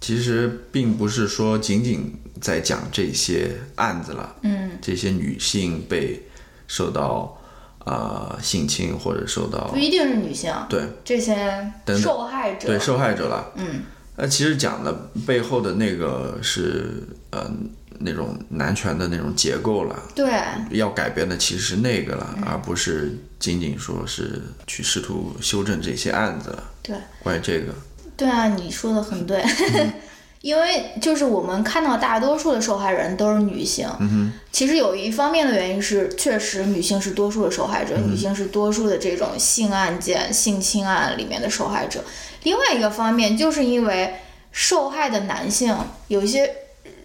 [0.00, 6.20] 其实并不是说仅仅在讲这些案子了，嗯，这些女性被
[6.66, 7.40] 受到
[7.84, 10.82] 啊性侵或者受到不一定是女性，对。
[11.04, 13.82] 这些受害者，对受害者了，嗯。
[14.16, 14.92] 那其实讲的
[15.26, 17.50] 背后的那个是呃
[17.98, 20.30] 那种男权的那种结构了，对，
[20.70, 26.64] 要改变的其实是那个了，而不是仅仅说是去试图修正这些案子了。
[26.82, 27.74] 对，关于这个，
[28.16, 29.42] 对啊，你说的很对，
[30.40, 33.88] 因为就是我们看到大多数的受害人都是女性，
[34.52, 42.04] 其实有一方面的原因是，确实女性是多数的受害者，女性是多数的这种性案件、性侵案里面的受害者。
[42.44, 44.14] 另外一个方面，就是因为
[44.52, 45.76] 受害的男性
[46.08, 46.48] 有一些，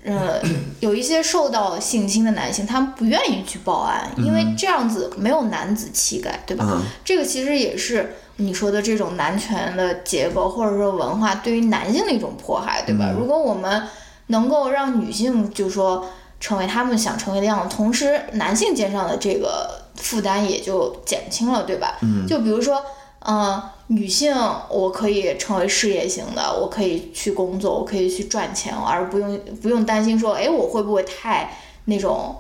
[0.04, 0.42] 呃，
[0.82, 6.82] 有一些受到性侵的男性，他们不愿意去报案，因为这样子没有男子气概，对吧？
[7.04, 8.16] 这个其实也是。
[8.38, 13.14] 你说的这种男权的结构或者说文化对于男性的一种迫害，对吧？
[13.16, 13.84] 如果我们
[14.28, 16.08] 能够让女性就说
[16.40, 22.00] 成为他们想成为的样子，同时男性肩上的这个负担也就减轻了，对吧？
[22.02, 22.26] 嗯。
[22.26, 22.84] 就比如说，
[23.26, 24.36] 嗯，女性
[24.70, 32.36] 我可以成为事业型的，我可以去工作，我可以去赚钱，而不用不用担心说，哎，我会不会太那种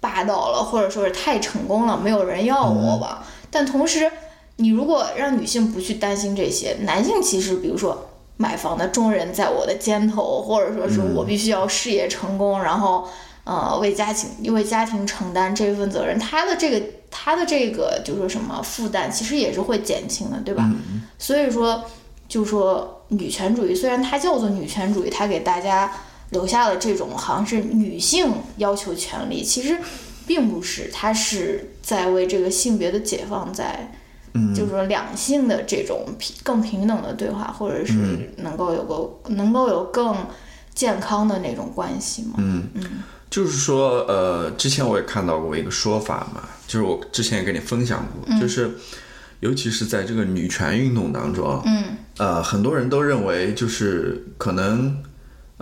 [0.00, 3.24] 霸道了，或者说是太成功了，没有人要我吧？
[3.50, 4.10] 但同时。
[4.56, 13.08] 你如果让女性不去担心这些，男性其实比如说买房的重任在我的肩头，或者说是我必须要事业成功，然后
[13.44, 20.70] 呃为家庭为家庭承担这份责任，他的这个他的这个就是什么负担，其实也是会减轻的，对吧？
[21.18, 21.84] 所以说，
[22.28, 25.92] 就说女权主义虽然它叫做女权主义，它给大家
[26.30, 29.78] 留下了这种好像是女性要求权利，其实
[30.26, 33.92] 并不是，它是在为这个性别的解放在。
[34.54, 40.14] 就是说两性的这种平更平等的对话，或者是能够有个能够有更
[40.72, 42.34] 健康的那种关系嘛？
[42.36, 48.72] 嗯嗯，就是说，呃，之前我也看到过一个说法嘛，就是我之前也跟你分享过，就是
[49.38, 51.84] 尤其是在这个女权运动当中，嗯，
[52.18, 55.02] 呃，很多人都认为就是可能。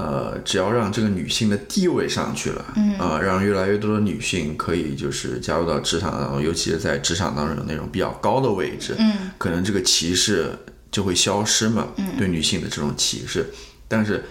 [0.01, 2.97] 呃，只要让这个女性的地位上去了，嗯。
[3.01, 10.57] 啊，让越来越多的女性可以就是加入到职场当中，尤其是在职场当中有那种比较高的位置，嗯，可能这个歧视
[10.93, 13.47] 就会消失嘛，嗯，对女性的这种歧视，
[13.89, 14.23] 但是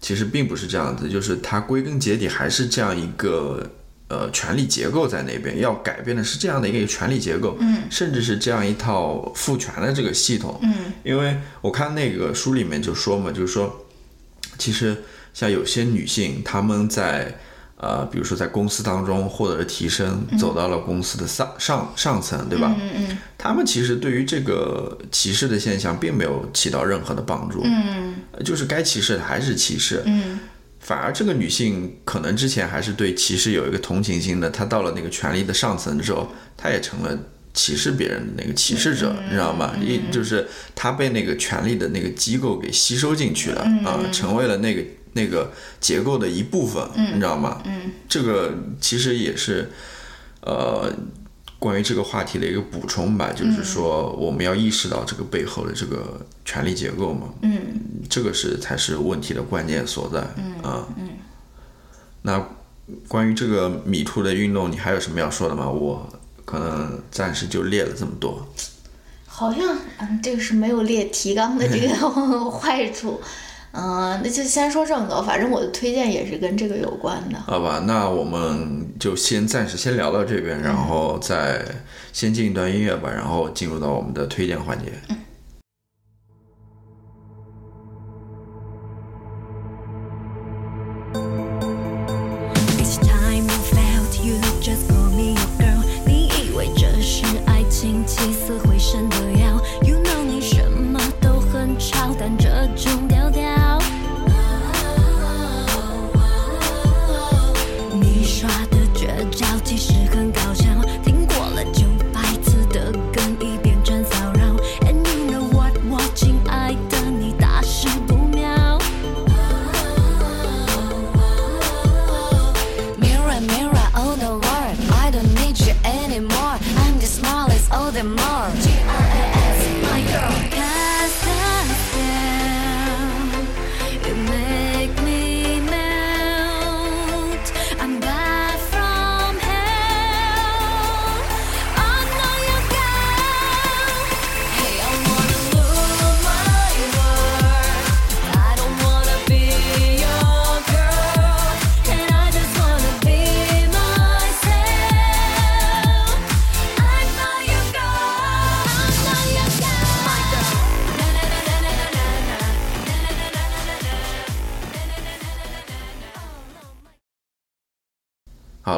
[0.00, 3.70] 其实并不是这样子，就是它归根结底还是这样一个
[4.08, 13.82] 呃权力结构在那边，要改变的是这样的一个权力结构，嗯，甚至是这样一套父权的这个系统，嗯，因为我看那个书里面就说嘛，就是说。
[14.58, 14.96] 其实，
[15.34, 17.38] 像有些女性，她们在
[17.76, 22.74] 呃，比如说在公司当中获得了提升，走到了公司的上上上层，对吧？
[22.80, 23.18] 嗯嗯。
[23.36, 27.60] 他们其实对于这个歧视的现象，并没有起到任何的帮助。
[27.64, 28.14] 嗯。
[28.44, 30.02] 就是该歧视的还是歧视。
[30.06, 30.40] 嗯。
[30.80, 37.18] 反而这个女性可能之前还是对歧视有一个同情心的，她到了那个权力的上层之后，她也成了。
[37.58, 39.74] 歧视别人的那个歧视者，你知道吗？
[39.80, 44.82] 一就是她被那个权力的那个机构给吸收进去了啊，成为了那个
[45.16, 45.50] 那个
[45.80, 47.60] 结构的一部分，你知道吗？
[47.64, 49.72] 嗯，这个其实也是
[50.42, 50.92] 呃
[51.58, 57.28] 关于这个话题的一个补充吧，就是说我们要意识到这个背后的这个权力结构嘛。
[57.42, 57.58] 嗯，
[58.08, 60.20] 这个是才是问题的关键所在。
[60.36, 61.08] 嗯啊，嗯，
[62.22, 62.48] 那
[63.08, 65.68] 关于这个米兔的运动，你还有什么要说的吗？
[65.68, 66.08] 我。
[66.46, 68.46] 可能暂时就列了这么多，
[69.26, 71.92] 好像嗯，这个是没有列提纲的这个
[72.48, 73.20] 坏处，
[73.76, 75.22] 嗯，那就先说这么多。
[75.22, 77.38] 反正我的推荐也是跟这个有关的。
[77.46, 81.62] 好吧，那我们就先暂时先聊到这边，然后再
[82.12, 84.86] 先进一段音乐吧，然后进入到我们的推荐环节。
[85.10, 85.16] 嗯。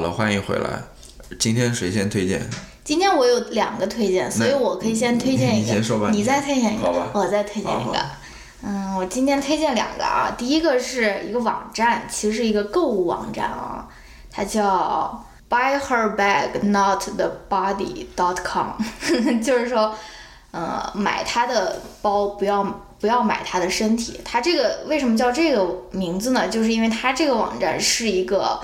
[0.09, 0.83] 了，欢迎回来。
[1.39, 2.41] 今天谁先推荐？
[2.83, 5.67] 今天我有两个推荐，所以我可以先推荐一个。
[5.67, 6.09] 你先说吧。
[6.11, 7.99] 你再推荐一个，我再推荐一个。
[8.63, 13.87] 嗯，我今天推荐两个啊，第一个是一个网站，其实是一个购物网站啊，
[14.31, 18.73] 它叫 Buy Her Bag Not the Body dot com，
[19.45, 19.95] 就是说，
[20.53, 22.65] 呃，买她的包不要
[22.99, 24.19] 不要买她的身体。
[24.25, 26.49] 它这个为什么叫这个名字呢？
[26.49, 28.59] 就是因为它这个网站是一个。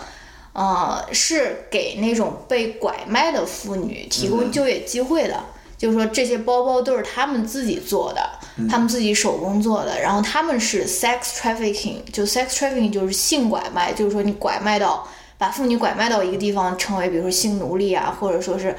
[0.54, 5.44] 呃，是给那种被拐卖的妇女提供就业机会的。
[5.76, 8.30] 就是说，这些包包都是他们自己做的，
[8.70, 10.00] 他们自己手工做的。
[10.00, 18.74] 然后他们是 sex trafficking，就 sex trafficking 就是性拐卖，就是说你拐卖到把妇女拐卖到一个地方，成为比如说性奴隶啊，或者说是。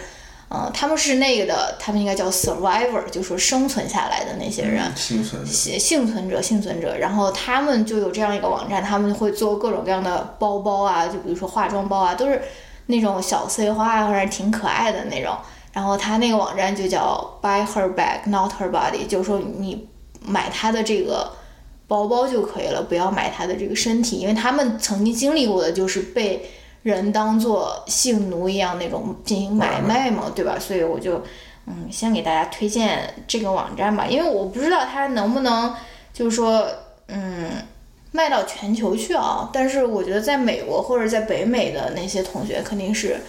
[0.47, 6.95] 嗯，他们是那个的，他们应该叫 survivor，就说生存下来的那些人，幸存者，幸存者，幸存者。
[6.97, 12.39] 然后他们就有这样一个网站，他们会做各种各样的包包啊，就比如说化妆包啊，都是
[12.85, 15.35] 那种小碎花或者挺可爱的那种。
[15.73, 19.89] 然后他那个网站就叫 Buy her bag, not her body，就是说你
[20.21, 21.31] 买他的这个
[21.87, 26.51] 包包就可以了，不要买他的这个身体，因为他们曾经经历过的就是被。
[26.85, 30.55] 人当做性奴一样那种进行买卖嘛，对吧？
[30.59, 31.23] 所以我就，
[31.65, 35.73] 嗯，先给大家推荐这个网站吧，因为我不知道它能不能，
[36.13, 36.63] 就是说，
[37.07, 37.49] 嗯，
[38.11, 39.49] 卖到全球去啊。
[39.51, 43.19] 但是我觉得在美国或者在北美的那些同学肯定是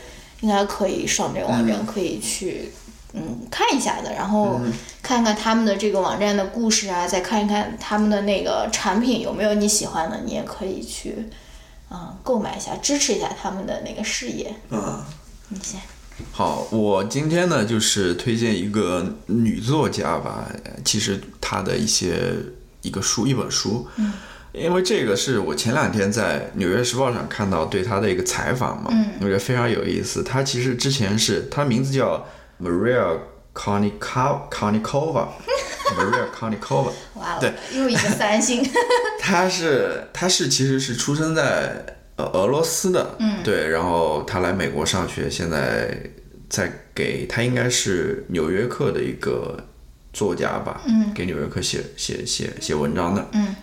[0.43, 2.71] 应该可以上这个网站，可以去，
[3.15, 4.61] 嗯，看一下的，然后
[5.03, 11.27] 看看他们的这个网站的故事啊，再看一看他们的那个产品有没有你喜欢的，你也可以去。
[11.91, 14.55] 嗯，购买一下，支持一下他们的那个事业。
[14.70, 15.03] 嗯，
[15.49, 15.80] 你先。
[16.32, 20.51] 好，我今天呢就是推荐一个女作家吧，
[20.84, 22.32] 其实她的一些
[22.82, 23.87] 一个书，一本书。
[23.97, 24.12] 嗯。
[24.53, 30.22] 因为这个是我前两天在《纽约时报》上看到对她的一个采访嘛，嗯，我觉得非常有意思。
[30.22, 32.26] 她其实之前是，她名字叫
[32.59, 33.18] Maria
[33.57, 35.29] Konnikova。
[35.97, 38.69] Maria Konnikova，哇了，对，又一个三星。
[39.23, 41.87] 他是他是其实是出生在
[42.17, 45.97] 呃俄罗斯的，嗯，对，然后他来美国上学，现在
[46.51, 49.57] 在给他应该是《纽约客》的一个
[50.13, 53.55] 作家吧，嗯，给《纽约客》写写写写文章的，嗯，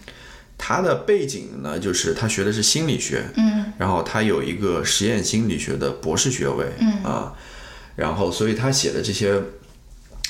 [0.57, 7.33] 他的背景呢，就是他学的是心理学，嗯，然后他有一个实验心理学的博士学位，嗯啊，
[7.97, 9.41] 然后所以他写的这些。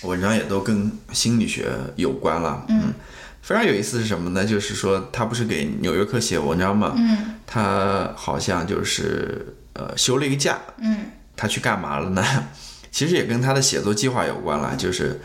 [0.04, 2.94] 文章也都跟心理学有关了，嗯，
[3.42, 4.46] 非常有意思是什么呢？
[4.46, 12.24] 就是说他不是给《纽约客》写文章嘛，嗯，他好像就是呃休了一个假，嗯，他去干嘛了呢？
[12.92, 15.20] 其实也跟他的写作计划有关了，就是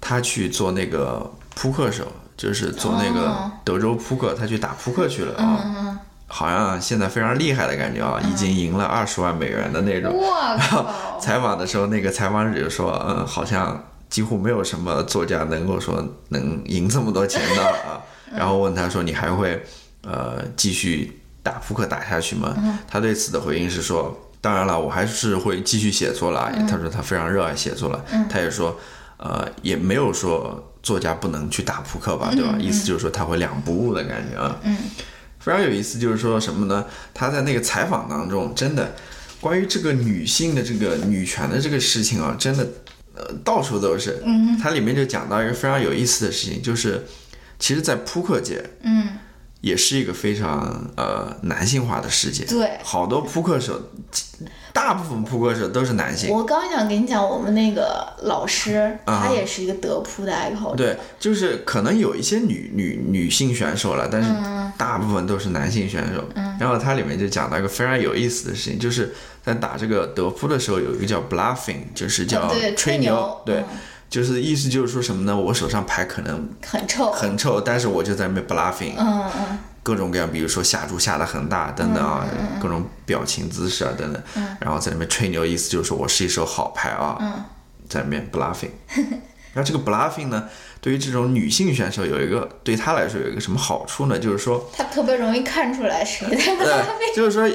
[0.00, 10.12] 他去做那个扑克手，就是做那个德州扑克，他去打扑克去了啊，好像现在非常厉害的感觉啊，已经赢了二十万美元的那种。
[10.18, 10.56] 哇
[11.20, 13.84] 采访的时候，那个采访者就说，嗯，好像。
[14.14, 18.00] 几乎没有什么作家能够说能赢这么多钱的啊。
[18.32, 19.60] 然后问他说：“你还会
[20.02, 22.54] 呃继续打扑克打下去吗？”
[22.86, 28.04] 他对此的回应是说：“当然了，我还是会继续写作了。”他说他非常热爱写作了。
[28.30, 28.78] 他也说
[29.18, 32.54] ：“呃，也没有说作家不能去打扑克吧，对吧？
[32.56, 34.76] 意思就是说他会两不误的感觉啊。”嗯，
[35.40, 36.86] 非常有意思，就是说什么呢？
[37.12, 38.94] 他在那个采访当中，真的
[39.40, 42.64] 关于这个女性的这个女权的这个事情啊，真的。
[43.14, 44.22] 呃，到处都是。
[44.24, 47.06] 嗯，它里面就讲到一个非常有意思的事情，就是，
[47.58, 49.18] 其实，在扑克界，嗯，
[49.60, 52.44] 也是一个非常呃男性化的世界。
[52.44, 53.90] 对，好多扑克手，
[54.74, 56.28] 大部分扑克手都是男性。
[56.28, 60.84] 我刚想跟你讲，我们那个老师，他也是一个德扑的爱好者。
[60.84, 64.28] 对，就是可能有一些女女女性选手了，但是
[64.76, 66.22] 大部分都是男性选手。
[66.34, 69.14] 嗯，然后它里面就讲到一个非常有意思的事情，就是。
[69.44, 73.62] 在打这个德扑的时候，有一个叫 bluffing，就是叫吹牛，对，
[74.08, 75.38] 就是意思就是说什么呢？
[75.38, 82.26] 我手上牌可能很臭，很臭，但是我就在那边 bluffing，嗯嗯，各种各样，比如说下注下的很大等等啊，
[82.60, 84.20] 各种表情姿势啊等等，
[84.58, 87.46] 然后在那边吹牛，意思就是说我是一手好牌啊，
[87.88, 88.70] 在那边 bluffing。
[89.52, 90.48] 然后这个 bluffing 呢，
[90.80, 94.18] 对于这种女性选手有一个对她来说有一个什么好处呢？
[94.18, 97.48] 就是说，她特别容易看出来谁在 bluffing，就是说。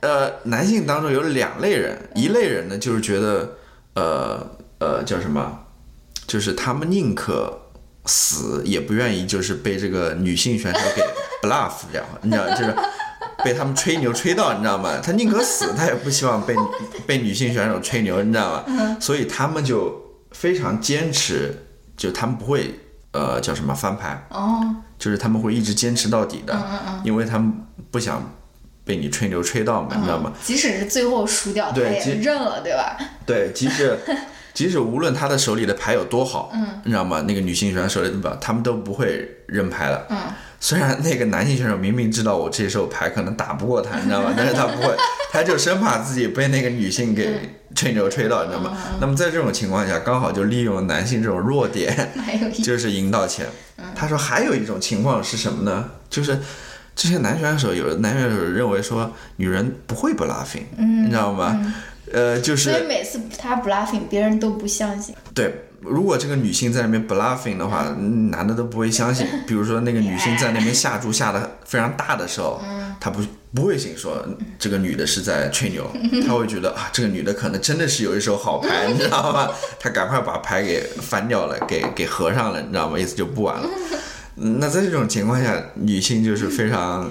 [0.00, 3.56] 呃，男性当中有两类人，一类人呢就是觉得，
[3.94, 4.46] 呃
[4.78, 5.60] 呃叫什么，
[6.26, 7.63] 就是他们宁可
[8.06, 11.02] 死也不愿意就是被这个女性选手给
[11.48, 12.74] bluff 掉，你知道， 就是
[13.42, 14.98] 被他们吹牛吹到，你知道吗？
[15.02, 16.54] 他宁可死，他也不希望被
[17.06, 18.96] 被女性选手吹牛，你知道吗？
[19.00, 20.00] 所以他们就
[20.32, 22.78] 非常坚持，就他们不会
[23.12, 26.56] 呃叫什么翻牌，哦，就是他们会一直坚持到底的，
[27.04, 27.52] 因为他们
[27.90, 28.22] 不想。
[28.86, 30.30] 被你吹牛吹到嘛，你知道吗？
[30.44, 32.98] 即使是最后输掉，他也认了，对吧？
[33.24, 33.98] 对，即使
[34.54, 37.22] 即使无论他的手里的牌有多好，嗯，你知道吗？
[37.26, 40.06] 那个女性选手手里的牌，他们都不会认牌的。
[40.10, 40.16] 嗯，
[40.60, 44.32] 虽然那个男性选手明明知道我这手牌可能打不过他，你知道吗？
[44.38, 44.94] 但是他不会，
[45.32, 48.76] 他就生怕自己被那个女性给吹牛吹到，你知道吗？
[49.00, 52.12] 那么在这种情况下，刚好就利用男性这种弱点，
[52.62, 53.46] 就是赢到钱。
[53.94, 55.90] 他说还有一种情况是什么呢？
[56.08, 56.38] 就是
[56.94, 61.74] 这些男选手，有的男选手认为说女人不会 bluffing，、你知道吗？
[62.12, 65.14] 呃，就是所以每次他 bluffing，别人都不相信。
[65.34, 69.26] 对，如果这个女性在那边 bluffing 的话，嗯男的都不会相信。
[69.46, 72.60] 比如说那个女性在那边下注下的非常大的时候，
[73.00, 73.20] 他不
[73.54, 74.24] 不会信说
[74.58, 75.90] 这个女的是在吹牛，
[76.26, 79.50] 他会觉得啊，这个女的可能真的是有一手好牌，你知道吗？
[79.80, 82.98] 他赶快把牌给翻掉了，给给合上了，你知道吗？
[82.98, 83.68] 意思就不玩了。
[84.36, 87.08] 嗯那在这种情况下，女性就是非常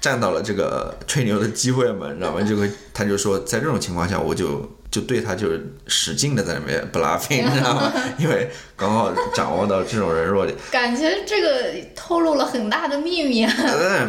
[0.00, 2.40] 占到了这个吹牛的机会嘛，你知道吗？
[2.42, 7.92] 就会他就说，在这种情况下，我就就对他就是使劲的在那边 bluffing，你知道吗？
[8.18, 10.56] 因为刚好掌握到这种人弱点。
[10.70, 13.52] 感觉这个透露了很大的秘密啊！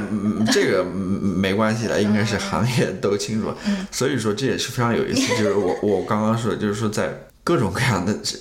[0.10, 3.54] 嗯，这个嗯没关系的，应该是行业都清楚。
[3.92, 8.38] 所以说这也是非常有意思，就是我我刚刚说的，就是说在各种各样的这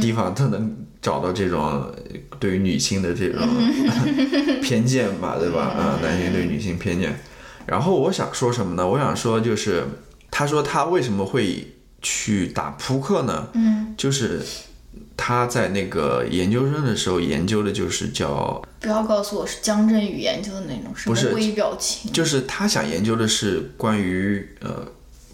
[0.00, 1.92] 地方他能找到这种
[2.40, 3.40] 对于女性的这种
[4.62, 5.62] 偏见吧，对吧？
[5.62, 7.18] 啊、男性对女性偏见。
[7.66, 8.88] 然后我想说什么呢？
[8.88, 9.84] 我想说就是，
[10.30, 13.48] 他说他为什么会去打扑克呢？
[13.52, 14.40] 嗯，就是
[15.16, 22.10] 他在那个研究生的时候研究的就是叫不要告诉我是江振宇研究的那种什不是么微表情。
[22.12, 24.86] 就是他想研究的是关于呃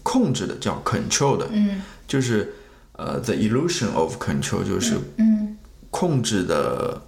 [0.03, 2.53] 控制的，叫 control 的，嗯，就是
[2.97, 5.57] 呃 the illusion of control，就是嗯
[5.89, 7.01] 控制的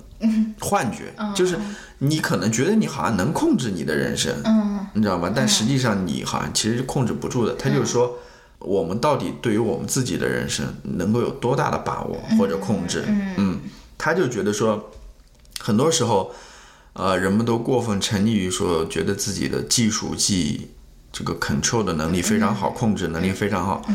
[0.60, 1.58] 幻觉，就是
[2.00, 5.32] 你可能觉得你好像能控制你的人生，嗯你知道吗？
[5.36, 7.54] 但实际上你好像其实控制不住的。
[7.56, 8.18] 他就是说，
[8.60, 13.04] 我们到底对于我们自己的人生能够有多大的把握或者控制？
[13.38, 13.60] 嗯，
[13.98, 14.90] 他就觉得说，
[15.60, 16.34] 很多时候，
[16.94, 20.72] 呃，人们都过分沉溺于说，觉得自己的技术技
[21.12, 23.86] 这个 control 的能力非常好，控制能力非常好，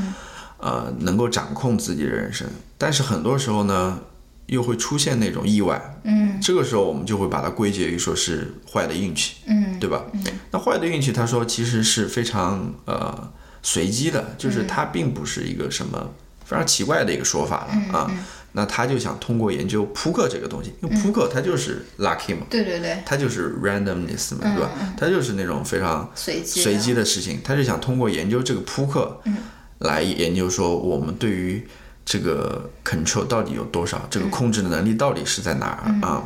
[0.62, 2.46] 呃，能够掌控自己的人生。
[2.78, 4.00] 但是很多时候呢，
[4.46, 10.04] 又会出现那种意外，嗯这个时候我们就会把它归结于说是坏的运气，嗯对吧？
[10.12, 13.32] 嗯那坏的运气，他说其实是非常呃
[13.62, 16.10] 随机的，就是它并不是一个什么
[16.44, 18.10] 非常奇怪的一个说法了啊。
[18.54, 24.70] 那他就想通过研究扑克这个东西，因为扑克它就是 lucky 嘛，对对对，它就是 randomness 嘛，对吧？
[24.94, 29.18] 它就是那种非常随机的随机的事情，他就想通过研究这个扑克，
[29.82, 31.66] 来研究说我们对于
[32.04, 36.22] 这个 control 到底有多少，这个控制的能力到底是在哪儿啊？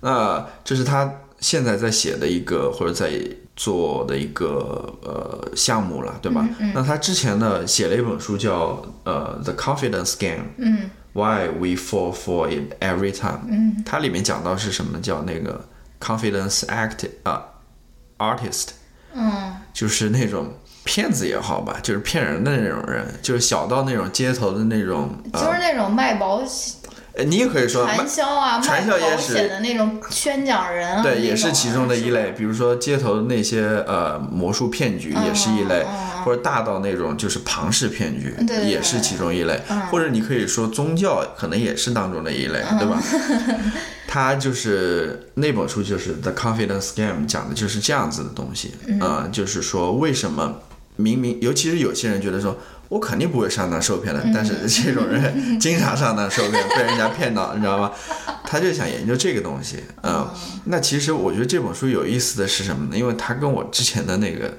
[0.00, 3.12] 那这是他现在在写的一个或者在
[3.54, 6.48] 做的一个呃项目了，对吧？
[6.74, 15.68] 那他之前呢写了一本书叫呃《The Confidence Game》，嗯，Why We Fall for It Every Time，嗯，它里面讲到是什么叫那个
[16.00, 17.44] confidence act 啊、
[18.16, 18.68] artist，
[19.14, 19.56] 嗯。
[19.74, 20.54] 就是那种
[20.84, 26.42] 骗子也好吧，就是骗人的那种人，就是小到那种街头的那种，就是呃，那种卖保
[27.14, 29.34] 呃你也可以说传销啊、卖传销也保是。
[29.34, 32.32] 险的那种宣讲人啊，对，也是其中的一类。
[32.38, 35.84] 比如说街头的那些呃魔术骗局也是一类，
[36.24, 38.32] 或者大到那种就是庞氏骗局
[38.64, 39.60] 也是其中一类，
[39.90, 43.02] 或者你可以说宗教可能也是当中的一类，对吧？
[44.06, 50.54] 他就是那本书就是《The Confidence Game》讲的就是这样子的东西啊、就是说为什么
[50.96, 52.58] 明明，尤其是有些人觉得说。
[52.90, 57.92] 我肯定不会上当受骗的，但是这种人经常上当受骗，被人家骗到，你知道吗？
[58.44, 60.28] 他就想研究这个东西，嗯，
[60.64, 62.98] 那其实我觉得这本书有意思的是什么呢？
[62.98, 64.52] 因为他跟我之前的那个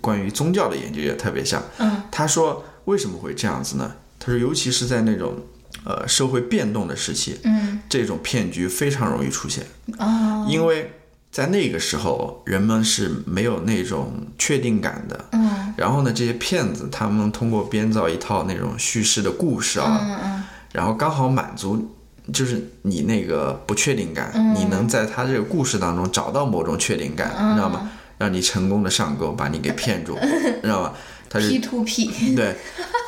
[0.00, 1.62] 关于宗教的研究也特别像。
[1.78, 3.94] 嗯，他说为什么会这样子呢？
[4.18, 5.36] 他说尤其是在那种
[5.84, 9.64] 呃社会变动的时期，嗯这种骗局非常容易出现，
[9.98, 10.90] 哦因为
[11.38, 15.24] 在那个时候人们是没有那种确定感的。
[15.30, 21.94] 嗯然后呢，这些骗子他们通过编造一套那种叙事的故事啊，嗯嗯然后刚好满足
[22.32, 27.88] 就是你那个不确定感，嗯你能在他这个故事当中找到某种确定感，你知道吗？
[28.18, 30.18] 让你成功的上钩，把你给骗住，
[30.60, 30.92] 知道吗？
[31.30, 32.56] 他是，P to P， 对，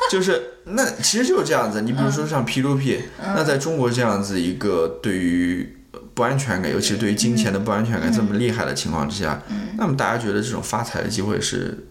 [0.09, 1.81] 就是那其实就是这样子。
[1.81, 3.01] 你比如说像 P to P，、
[3.35, 5.75] 那在中国这样子一个对于
[6.21, 9.41] 不安全感，尤其是对于金钱的不安全感这么厉害的情况之下，
[9.75, 11.87] 那么大家觉得这种发财的机会是。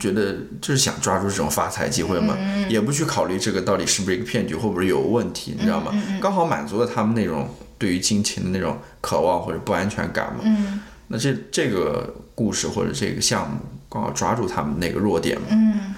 [0.00, 2.34] 觉得就是想抓住这种发财机会嘛，
[2.70, 5.92] 也不去考虑这个到底是不是一个骗局，会不会有问题，你知道吗？
[6.20, 10.40] 刚好满足了他们那种对于金钱的那种渴望或者不安全感嘛。
[10.44, 13.58] 嗯那这这个故事或者这个项目
[13.90, 15.46] 刚好抓住他们那个弱点嘛。
[15.50, 15.94] 嗯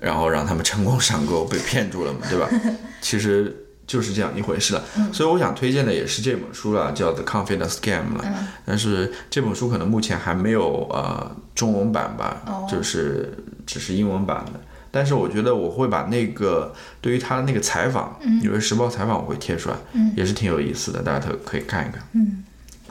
[0.00, 2.48] 然后让他们成功上钩，被骗住了嘛，对吧？
[3.02, 3.54] 其实
[3.86, 4.82] 就是这样一回事了。
[5.12, 8.24] 所以我想推荐的也是这本书了，叫《The Confidence Game》了。
[8.64, 14.60] 但是这本书可能目前还没有呃中文版吧，就是只是英文版的。
[14.90, 19.76] 但是我觉得我会把那个对于他的那个采访，《纽约时报》采访我会贴出来，
[20.14, 22.00] 也是挺有意思的，大家可可以看一看。
[22.12, 22.44] 嗯，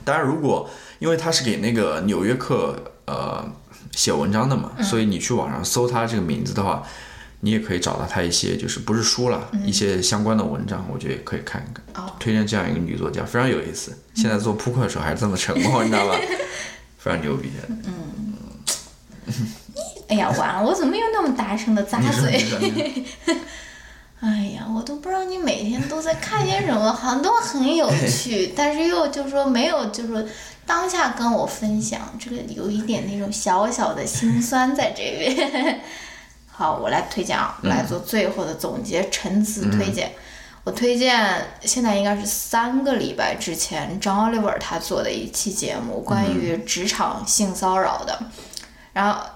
[0.04, 0.70] 当然如果
[1.00, 2.76] 因为他是给那个《纽约客》
[3.12, 3.50] 呃
[3.92, 6.84] 写文章的嘛，所以你去网上搜他这个名字的话，
[7.46, 12.06] 你也可以找到她一些就是不是书了，一些相关的文章，我觉得也可以看一看。
[12.18, 13.98] 推荐这样一个女作家，非常有意思。
[14.16, 16.18] 现在做扑克的时候还是这么成功， 你知道吧？
[16.98, 17.52] 非常牛逼。
[17.68, 18.34] 嗯。
[20.08, 20.64] 哎呀，完了！
[20.64, 23.06] 我怎么又那么大声的咂嘴？
[24.22, 30.24] 哎呀，我都不知道你每天都在看些什么，好像都很有趣， 但是又就是说没有，就是说
[30.66, 35.82] 当下跟我分享，这个有一点那种小小的心酸在这边。
[36.56, 40.12] 好，我来推荐啊，来做最后的总结，陈词推荐。
[40.64, 48.18] 我推荐现在应该是三个礼拜之前，张 Oliver 他做的一期节目，关于职场性骚扰的，
[48.94, 49.20] 然后。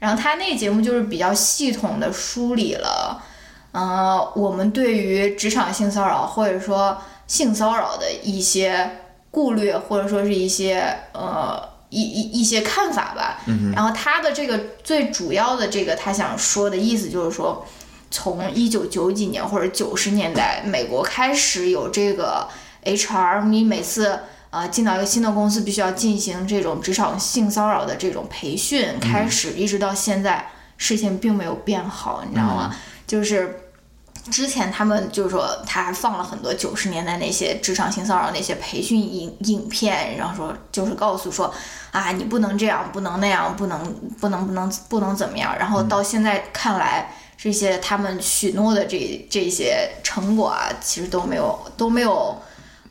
[0.00, 3.22] 然后他那个节目就是比较系统的梳理了，
[3.70, 6.96] 呃，我们对于职场性骚扰或者说
[7.26, 8.90] 性骚扰的一些
[9.30, 10.82] 顾虑，或者说是一些
[11.12, 13.40] 呃一一一些看法吧。
[13.74, 17.66] 然后他的这个最主要的这个他想说的意思就是说，
[18.10, 22.48] 从一九九几年或者九十年代美国开始有这个
[22.84, 24.20] HR，你每次。
[24.50, 30.44] 啊，进到一个新的公司，必须要进行这种职场性骚扰的这种培训，开始一直到现在，
[30.76, 32.74] 事情并没有变好，你知道吗？
[33.06, 33.69] 就是
[34.30, 41.52] 之前他们就是说，他还放了很多九十年代那些职场性骚扰那些培训影影片，然后说就是告诉说，
[41.92, 43.80] 啊，你不能这样，不能那样，不能
[44.20, 45.56] 不能不能不能怎么样。
[45.58, 52.36] 然后到现在看来，这些他们许诺的这这些成果啊，其实都没有都没有。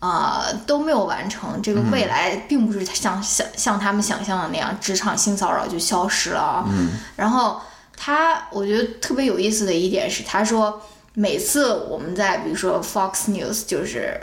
[0.02, 1.62] 啊，都没有完成。
[1.62, 6.66] 这个未来并不是像像像他们想象的那样，职场性骚扰就消失了。
[6.70, 6.92] 嗯。
[7.18, 7.60] 然后
[7.98, 10.82] 他，我觉得特别有意思的一点是，他说
[11.20, 14.18] 每次我们在比如说 Fox News，就是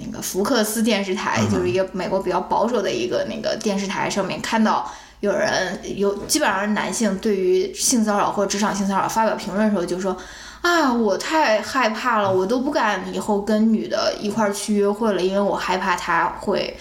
[0.00, 10.16] 那个福克斯电视台，就是一个美国比较保守的一个那个电视台上面看到有人有基本上是男性对于性骚扰或者职场性骚扰发表评论的时候，就说。
[10.62, 16.76] 啊，我太害怕了，我都不敢以后跟女的一块儿去约会了，因为我害怕她会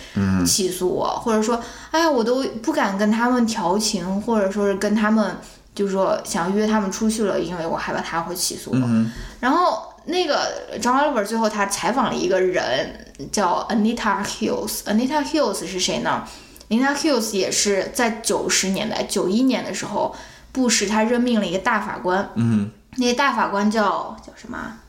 [0.45, 5.35] 起诉我，或者说，哎呀，我都不敢跟他们调情，或者说是跟他们，
[5.73, 9.05] 就是说想约他们出去了，因为我害怕他会起诉我。
[9.39, 14.83] 然后那个张 Oliver 最后他采访了一个人，叫 Anita Hills。
[14.83, 16.27] Anita Hills 是谁呢
[16.69, 20.15] ？Anita Hills 也是在九十年代，九一年的时候，
[20.51, 22.29] 布什他任命了一个大法官。
[22.35, 22.71] 嗯。
[22.97, 24.79] 那个大法官叫叫什么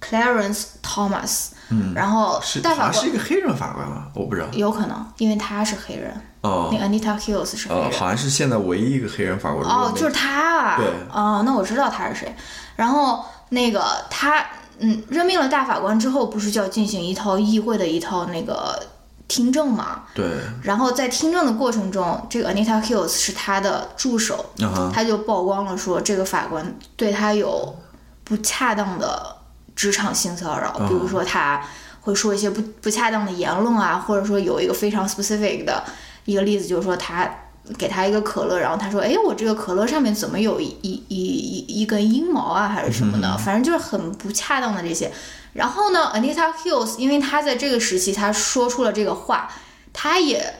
[0.00, 1.48] ？Clarence Thomas。
[1.70, 4.06] 嗯，然后大法官是一个黑人法官吗？
[4.14, 6.12] 我不知道，有可能，因为他是黑人。
[6.40, 9.64] 哦，那 Anita Hills 是黑人，好像是现在唯一一个黑人法官。
[9.64, 10.76] 哦，就是他啊。
[10.76, 10.86] 对。
[11.12, 12.34] 哦，那我知道他是谁。
[12.76, 14.44] 然后那个他，
[14.78, 18.80] 嗯，任命了大法官之后，不是就要进行一套议会的一套那个。
[19.28, 20.26] 听证嘛，对。
[20.62, 24.42] 然后在听证的过程中，这个 Anita Hills 是他的助手，
[24.90, 27.76] 他就曝光了说这个法官对他有
[28.24, 29.36] 不恰当的
[29.78, 31.62] 职场性骚扰，比如说他
[32.00, 35.84] 会说一些不不恰当的言论啊，或者说有一个非常 specific 的
[36.24, 37.30] 一个例子，就是说他
[37.78, 45.12] 给他一个可乐，然后他说，哎，我这个可乐上面怎么有一一一一一根阴毛啊，还是什么的，反正就是很不恰当的这些。
[45.52, 49.48] 然后呢，Anita Hills，因为他在这个时期他说出了这个话，
[49.92, 50.54] 他也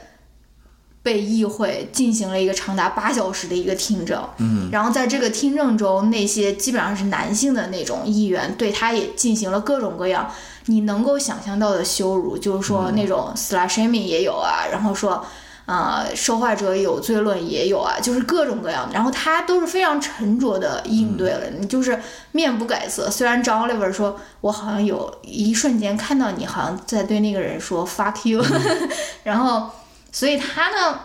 [1.09, 4.23] 被议会进行了一个长达八小时的一个听证。
[4.37, 10.31] 嗯，然后在这个听证中，那些基本上是男性的那种议员对他也进行了各种各样
[10.67, 15.25] 你能够想象到的羞辱，就是说那种 slashing 也有啊，然后说。
[15.71, 22.01] 呃，受害者有罪论也有啊，就是各种各样的，然后他都是非常沉着的应对了，你就是
[22.33, 23.11] 面不改色。
[23.11, 28.43] 虽然张 Oliver 说，我好像有一瞬间看到你好像在对那个人说 fuck you，
[29.25, 29.69] 然后，
[30.13, 31.01] 所以他呢，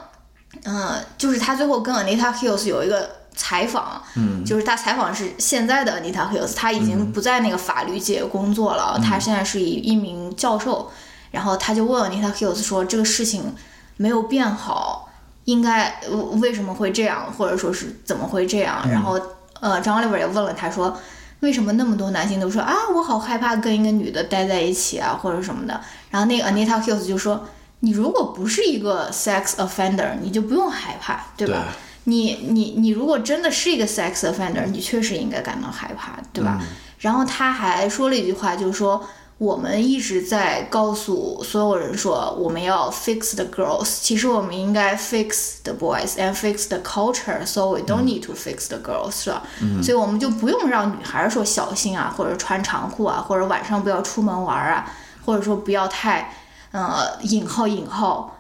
[0.63, 10.91] 嗯，就是他最后跟 Anita Hills 有一个采访，嗯，就是他采访是现在的 Anita Hills，他已经不在那个法律界工作了，他现在是一一名教授，
[11.31, 13.55] 然后他就问 Anita Hills 说这个事情。
[13.95, 15.07] 没有变好，
[15.45, 16.01] 应该
[16.41, 18.83] 为什么会这样，或者说是怎么会这样？
[18.89, 19.21] 然后，
[19.61, 20.97] 呃，张 Oliver 也问了他，说
[21.41, 25.79] 为什么那么多男性都说啊，我好害怕跟一个女的待在一起啊，或者什么的。
[26.09, 27.47] 然后那个 Anita Hills 就说，
[27.83, 31.65] 你如果不是一个 sex offender，你就不用害怕，对吧？
[32.05, 36.61] 你你你如果真的是一个 sex offender，你确实应该感到害怕，对吧？
[36.99, 39.05] 然后他还说了一句话，就是说
[39.37, 48.69] 我们一直在告诉所有人说我们要 fix the girls，其实我们应该 fix the boys and fix the culture，so we don't need to fix
[48.69, 49.43] the girls，是吧？
[49.83, 54.89] 所以我们就不用让女孩说小心啊，或者穿长裤啊，或者晚上不要出门玩啊，
[55.25, 56.33] 或者说不要太
[56.73, 58.37] 呃引号引号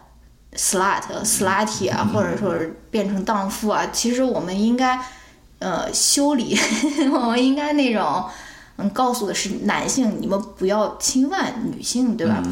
[0.55, 3.87] slut slutty 啊，或者说是变成荡妇啊。
[3.93, 4.99] 其实我们应该
[5.59, 6.59] 呃修理，
[7.13, 8.25] 我们应该那种
[8.75, 12.43] 嗯告诉的是男性，你们不要侵犯女性，对吧？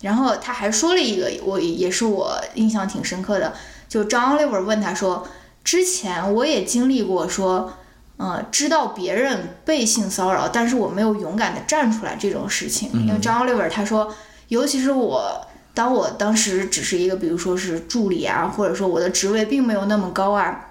[0.00, 3.54] 然后他还说了一个，我也是我印象挺深刻的，
[3.88, 5.26] 就张 Oliver 问他说，
[5.62, 7.72] 之前我也经历过说。
[8.18, 14.10] 呃，知道别人被性骚扰，但是我没有勇敢的站出来这种事情，因为张 Oliver 他说，
[14.48, 20.68] 尤其是我，当我当时只是一个，比如说是助理啊，或者说我的职位并没有那么高啊，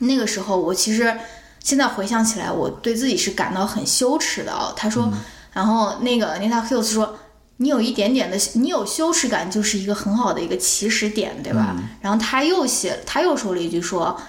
[0.00, 1.16] 那个时候我其实
[1.60, 4.72] 现在回想起来，我对自己是感到很羞耻的啊。
[4.76, 5.12] 他说，
[5.52, 7.16] 然后那个 Nita Hills 说，
[7.58, 11.76] 你有一点点的，你有羞耻感就是一个很好的一个起始点，对吧？
[12.00, 14.20] 然后他又写，他又说了一句说。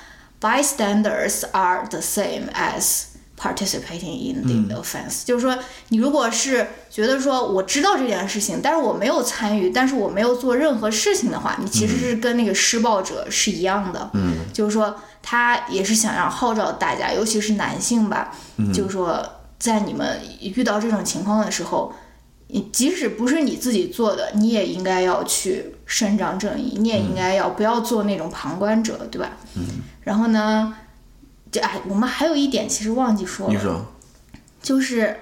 [0.42, 3.06] bystanders are the same as
[3.38, 5.58] participating in the offense，、就是说，
[5.90, 14.10] 你如果是觉得说我知道这件事情，但是我没有参与，但是我没有做任何事情的话，你其实是跟那个施暴者是一样的。
[14.14, 18.32] 嗯，就是说，他也是想要号召大家，尤其是男性吧，
[18.74, 19.22] 就是说，
[19.60, 21.94] 在你们遇到这种情况的时候，
[22.48, 29.32] 你即使不是你自己做的，你也应该要去伸张正义，你也应该要不要做那种旁观者，对吧？
[29.56, 29.64] 嗯。
[30.02, 30.76] 然后呢，
[31.56, 33.86] 这哎，我们还有一点其实忘记说了，
[34.62, 35.18] 就是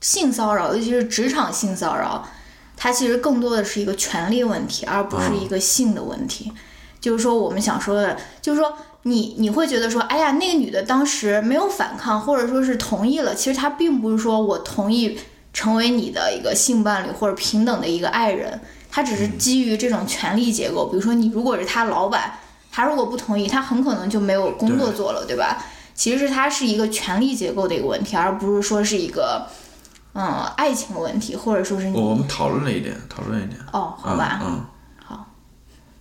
[0.00, 2.26] 性骚扰，尤其是职场性骚扰，
[2.78, 6.50] 它其实更多的是一个权利问题，而不是一个性的问题。
[6.98, 8.72] 就是说，我们想说的，就是说，
[9.02, 15.18] 你你会觉得说，哎呀，那个女的当时没有反抗，或者说是同意了，其实她并不是说我同意
[15.52, 18.58] 成为你的一个性伴侣或者平等的一个爱人，
[18.90, 22.38] 她只是基于这种权力结构，比如说你如果是她老板。
[22.74, 25.64] 他如果不同意，他很可能就没有工作做了，对吧？
[25.94, 29.46] 其实是它是一个权力结构的一个问题，而不是说是一个
[30.12, 33.56] 嗯爱情问题，或者说是你我们讨论了一点，讨论一点。
[33.72, 34.64] 哦，好吧，嗯，
[35.06, 35.24] 好，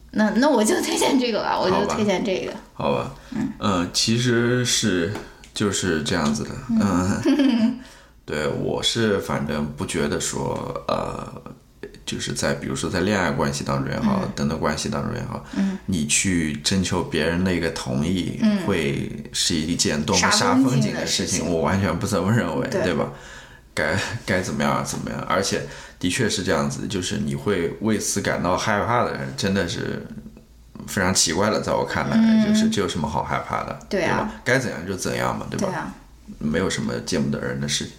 [0.09, 2.51] 那那我就推荐这个吧，我就推荐这个。
[2.73, 3.11] 好吧，
[3.59, 5.13] 嗯其实是
[5.53, 7.79] 就是这样子的，嗯，
[8.25, 11.39] 对我是反正不觉得说呃。
[12.05, 15.45] 就是在比如说在恋爱关系当中也好，等等关系当中也好，
[15.85, 23.07] 你去征求别人的一个同意，会是一件多么煞风景的事情，我完全不这么认为，对吧？
[23.73, 25.61] 该该怎么样怎么样，而且
[25.97, 30.05] 的确是这样子，就是你会为此感到害怕的人，真的是
[30.85, 34.29] 非常奇怪的，在我看来，就是这有什么好害怕的，对吧？
[34.43, 35.93] 该怎样就怎样嘛，对吧？
[36.39, 37.93] 没有什么见不得人的事情。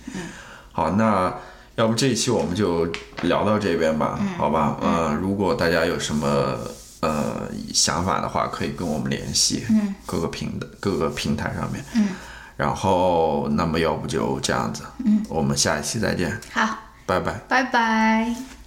[0.72, 1.34] 好，那。
[1.76, 2.86] 要不这一期我们就
[3.22, 4.76] 聊到这边吧，好吧？
[4.80, 6.56] 嗯，如果大家有什么
[7.00, 11.84] 呃想法的话，可以跟我们联系，嗯各个平的各个平台上面。
[11.94, 12.08] 嗯，
[12.56, 16.40] 然后那么要不就这样子，嗯，我们下一期再见。
[16.52, 18.63] 好，拜拜，拜拜。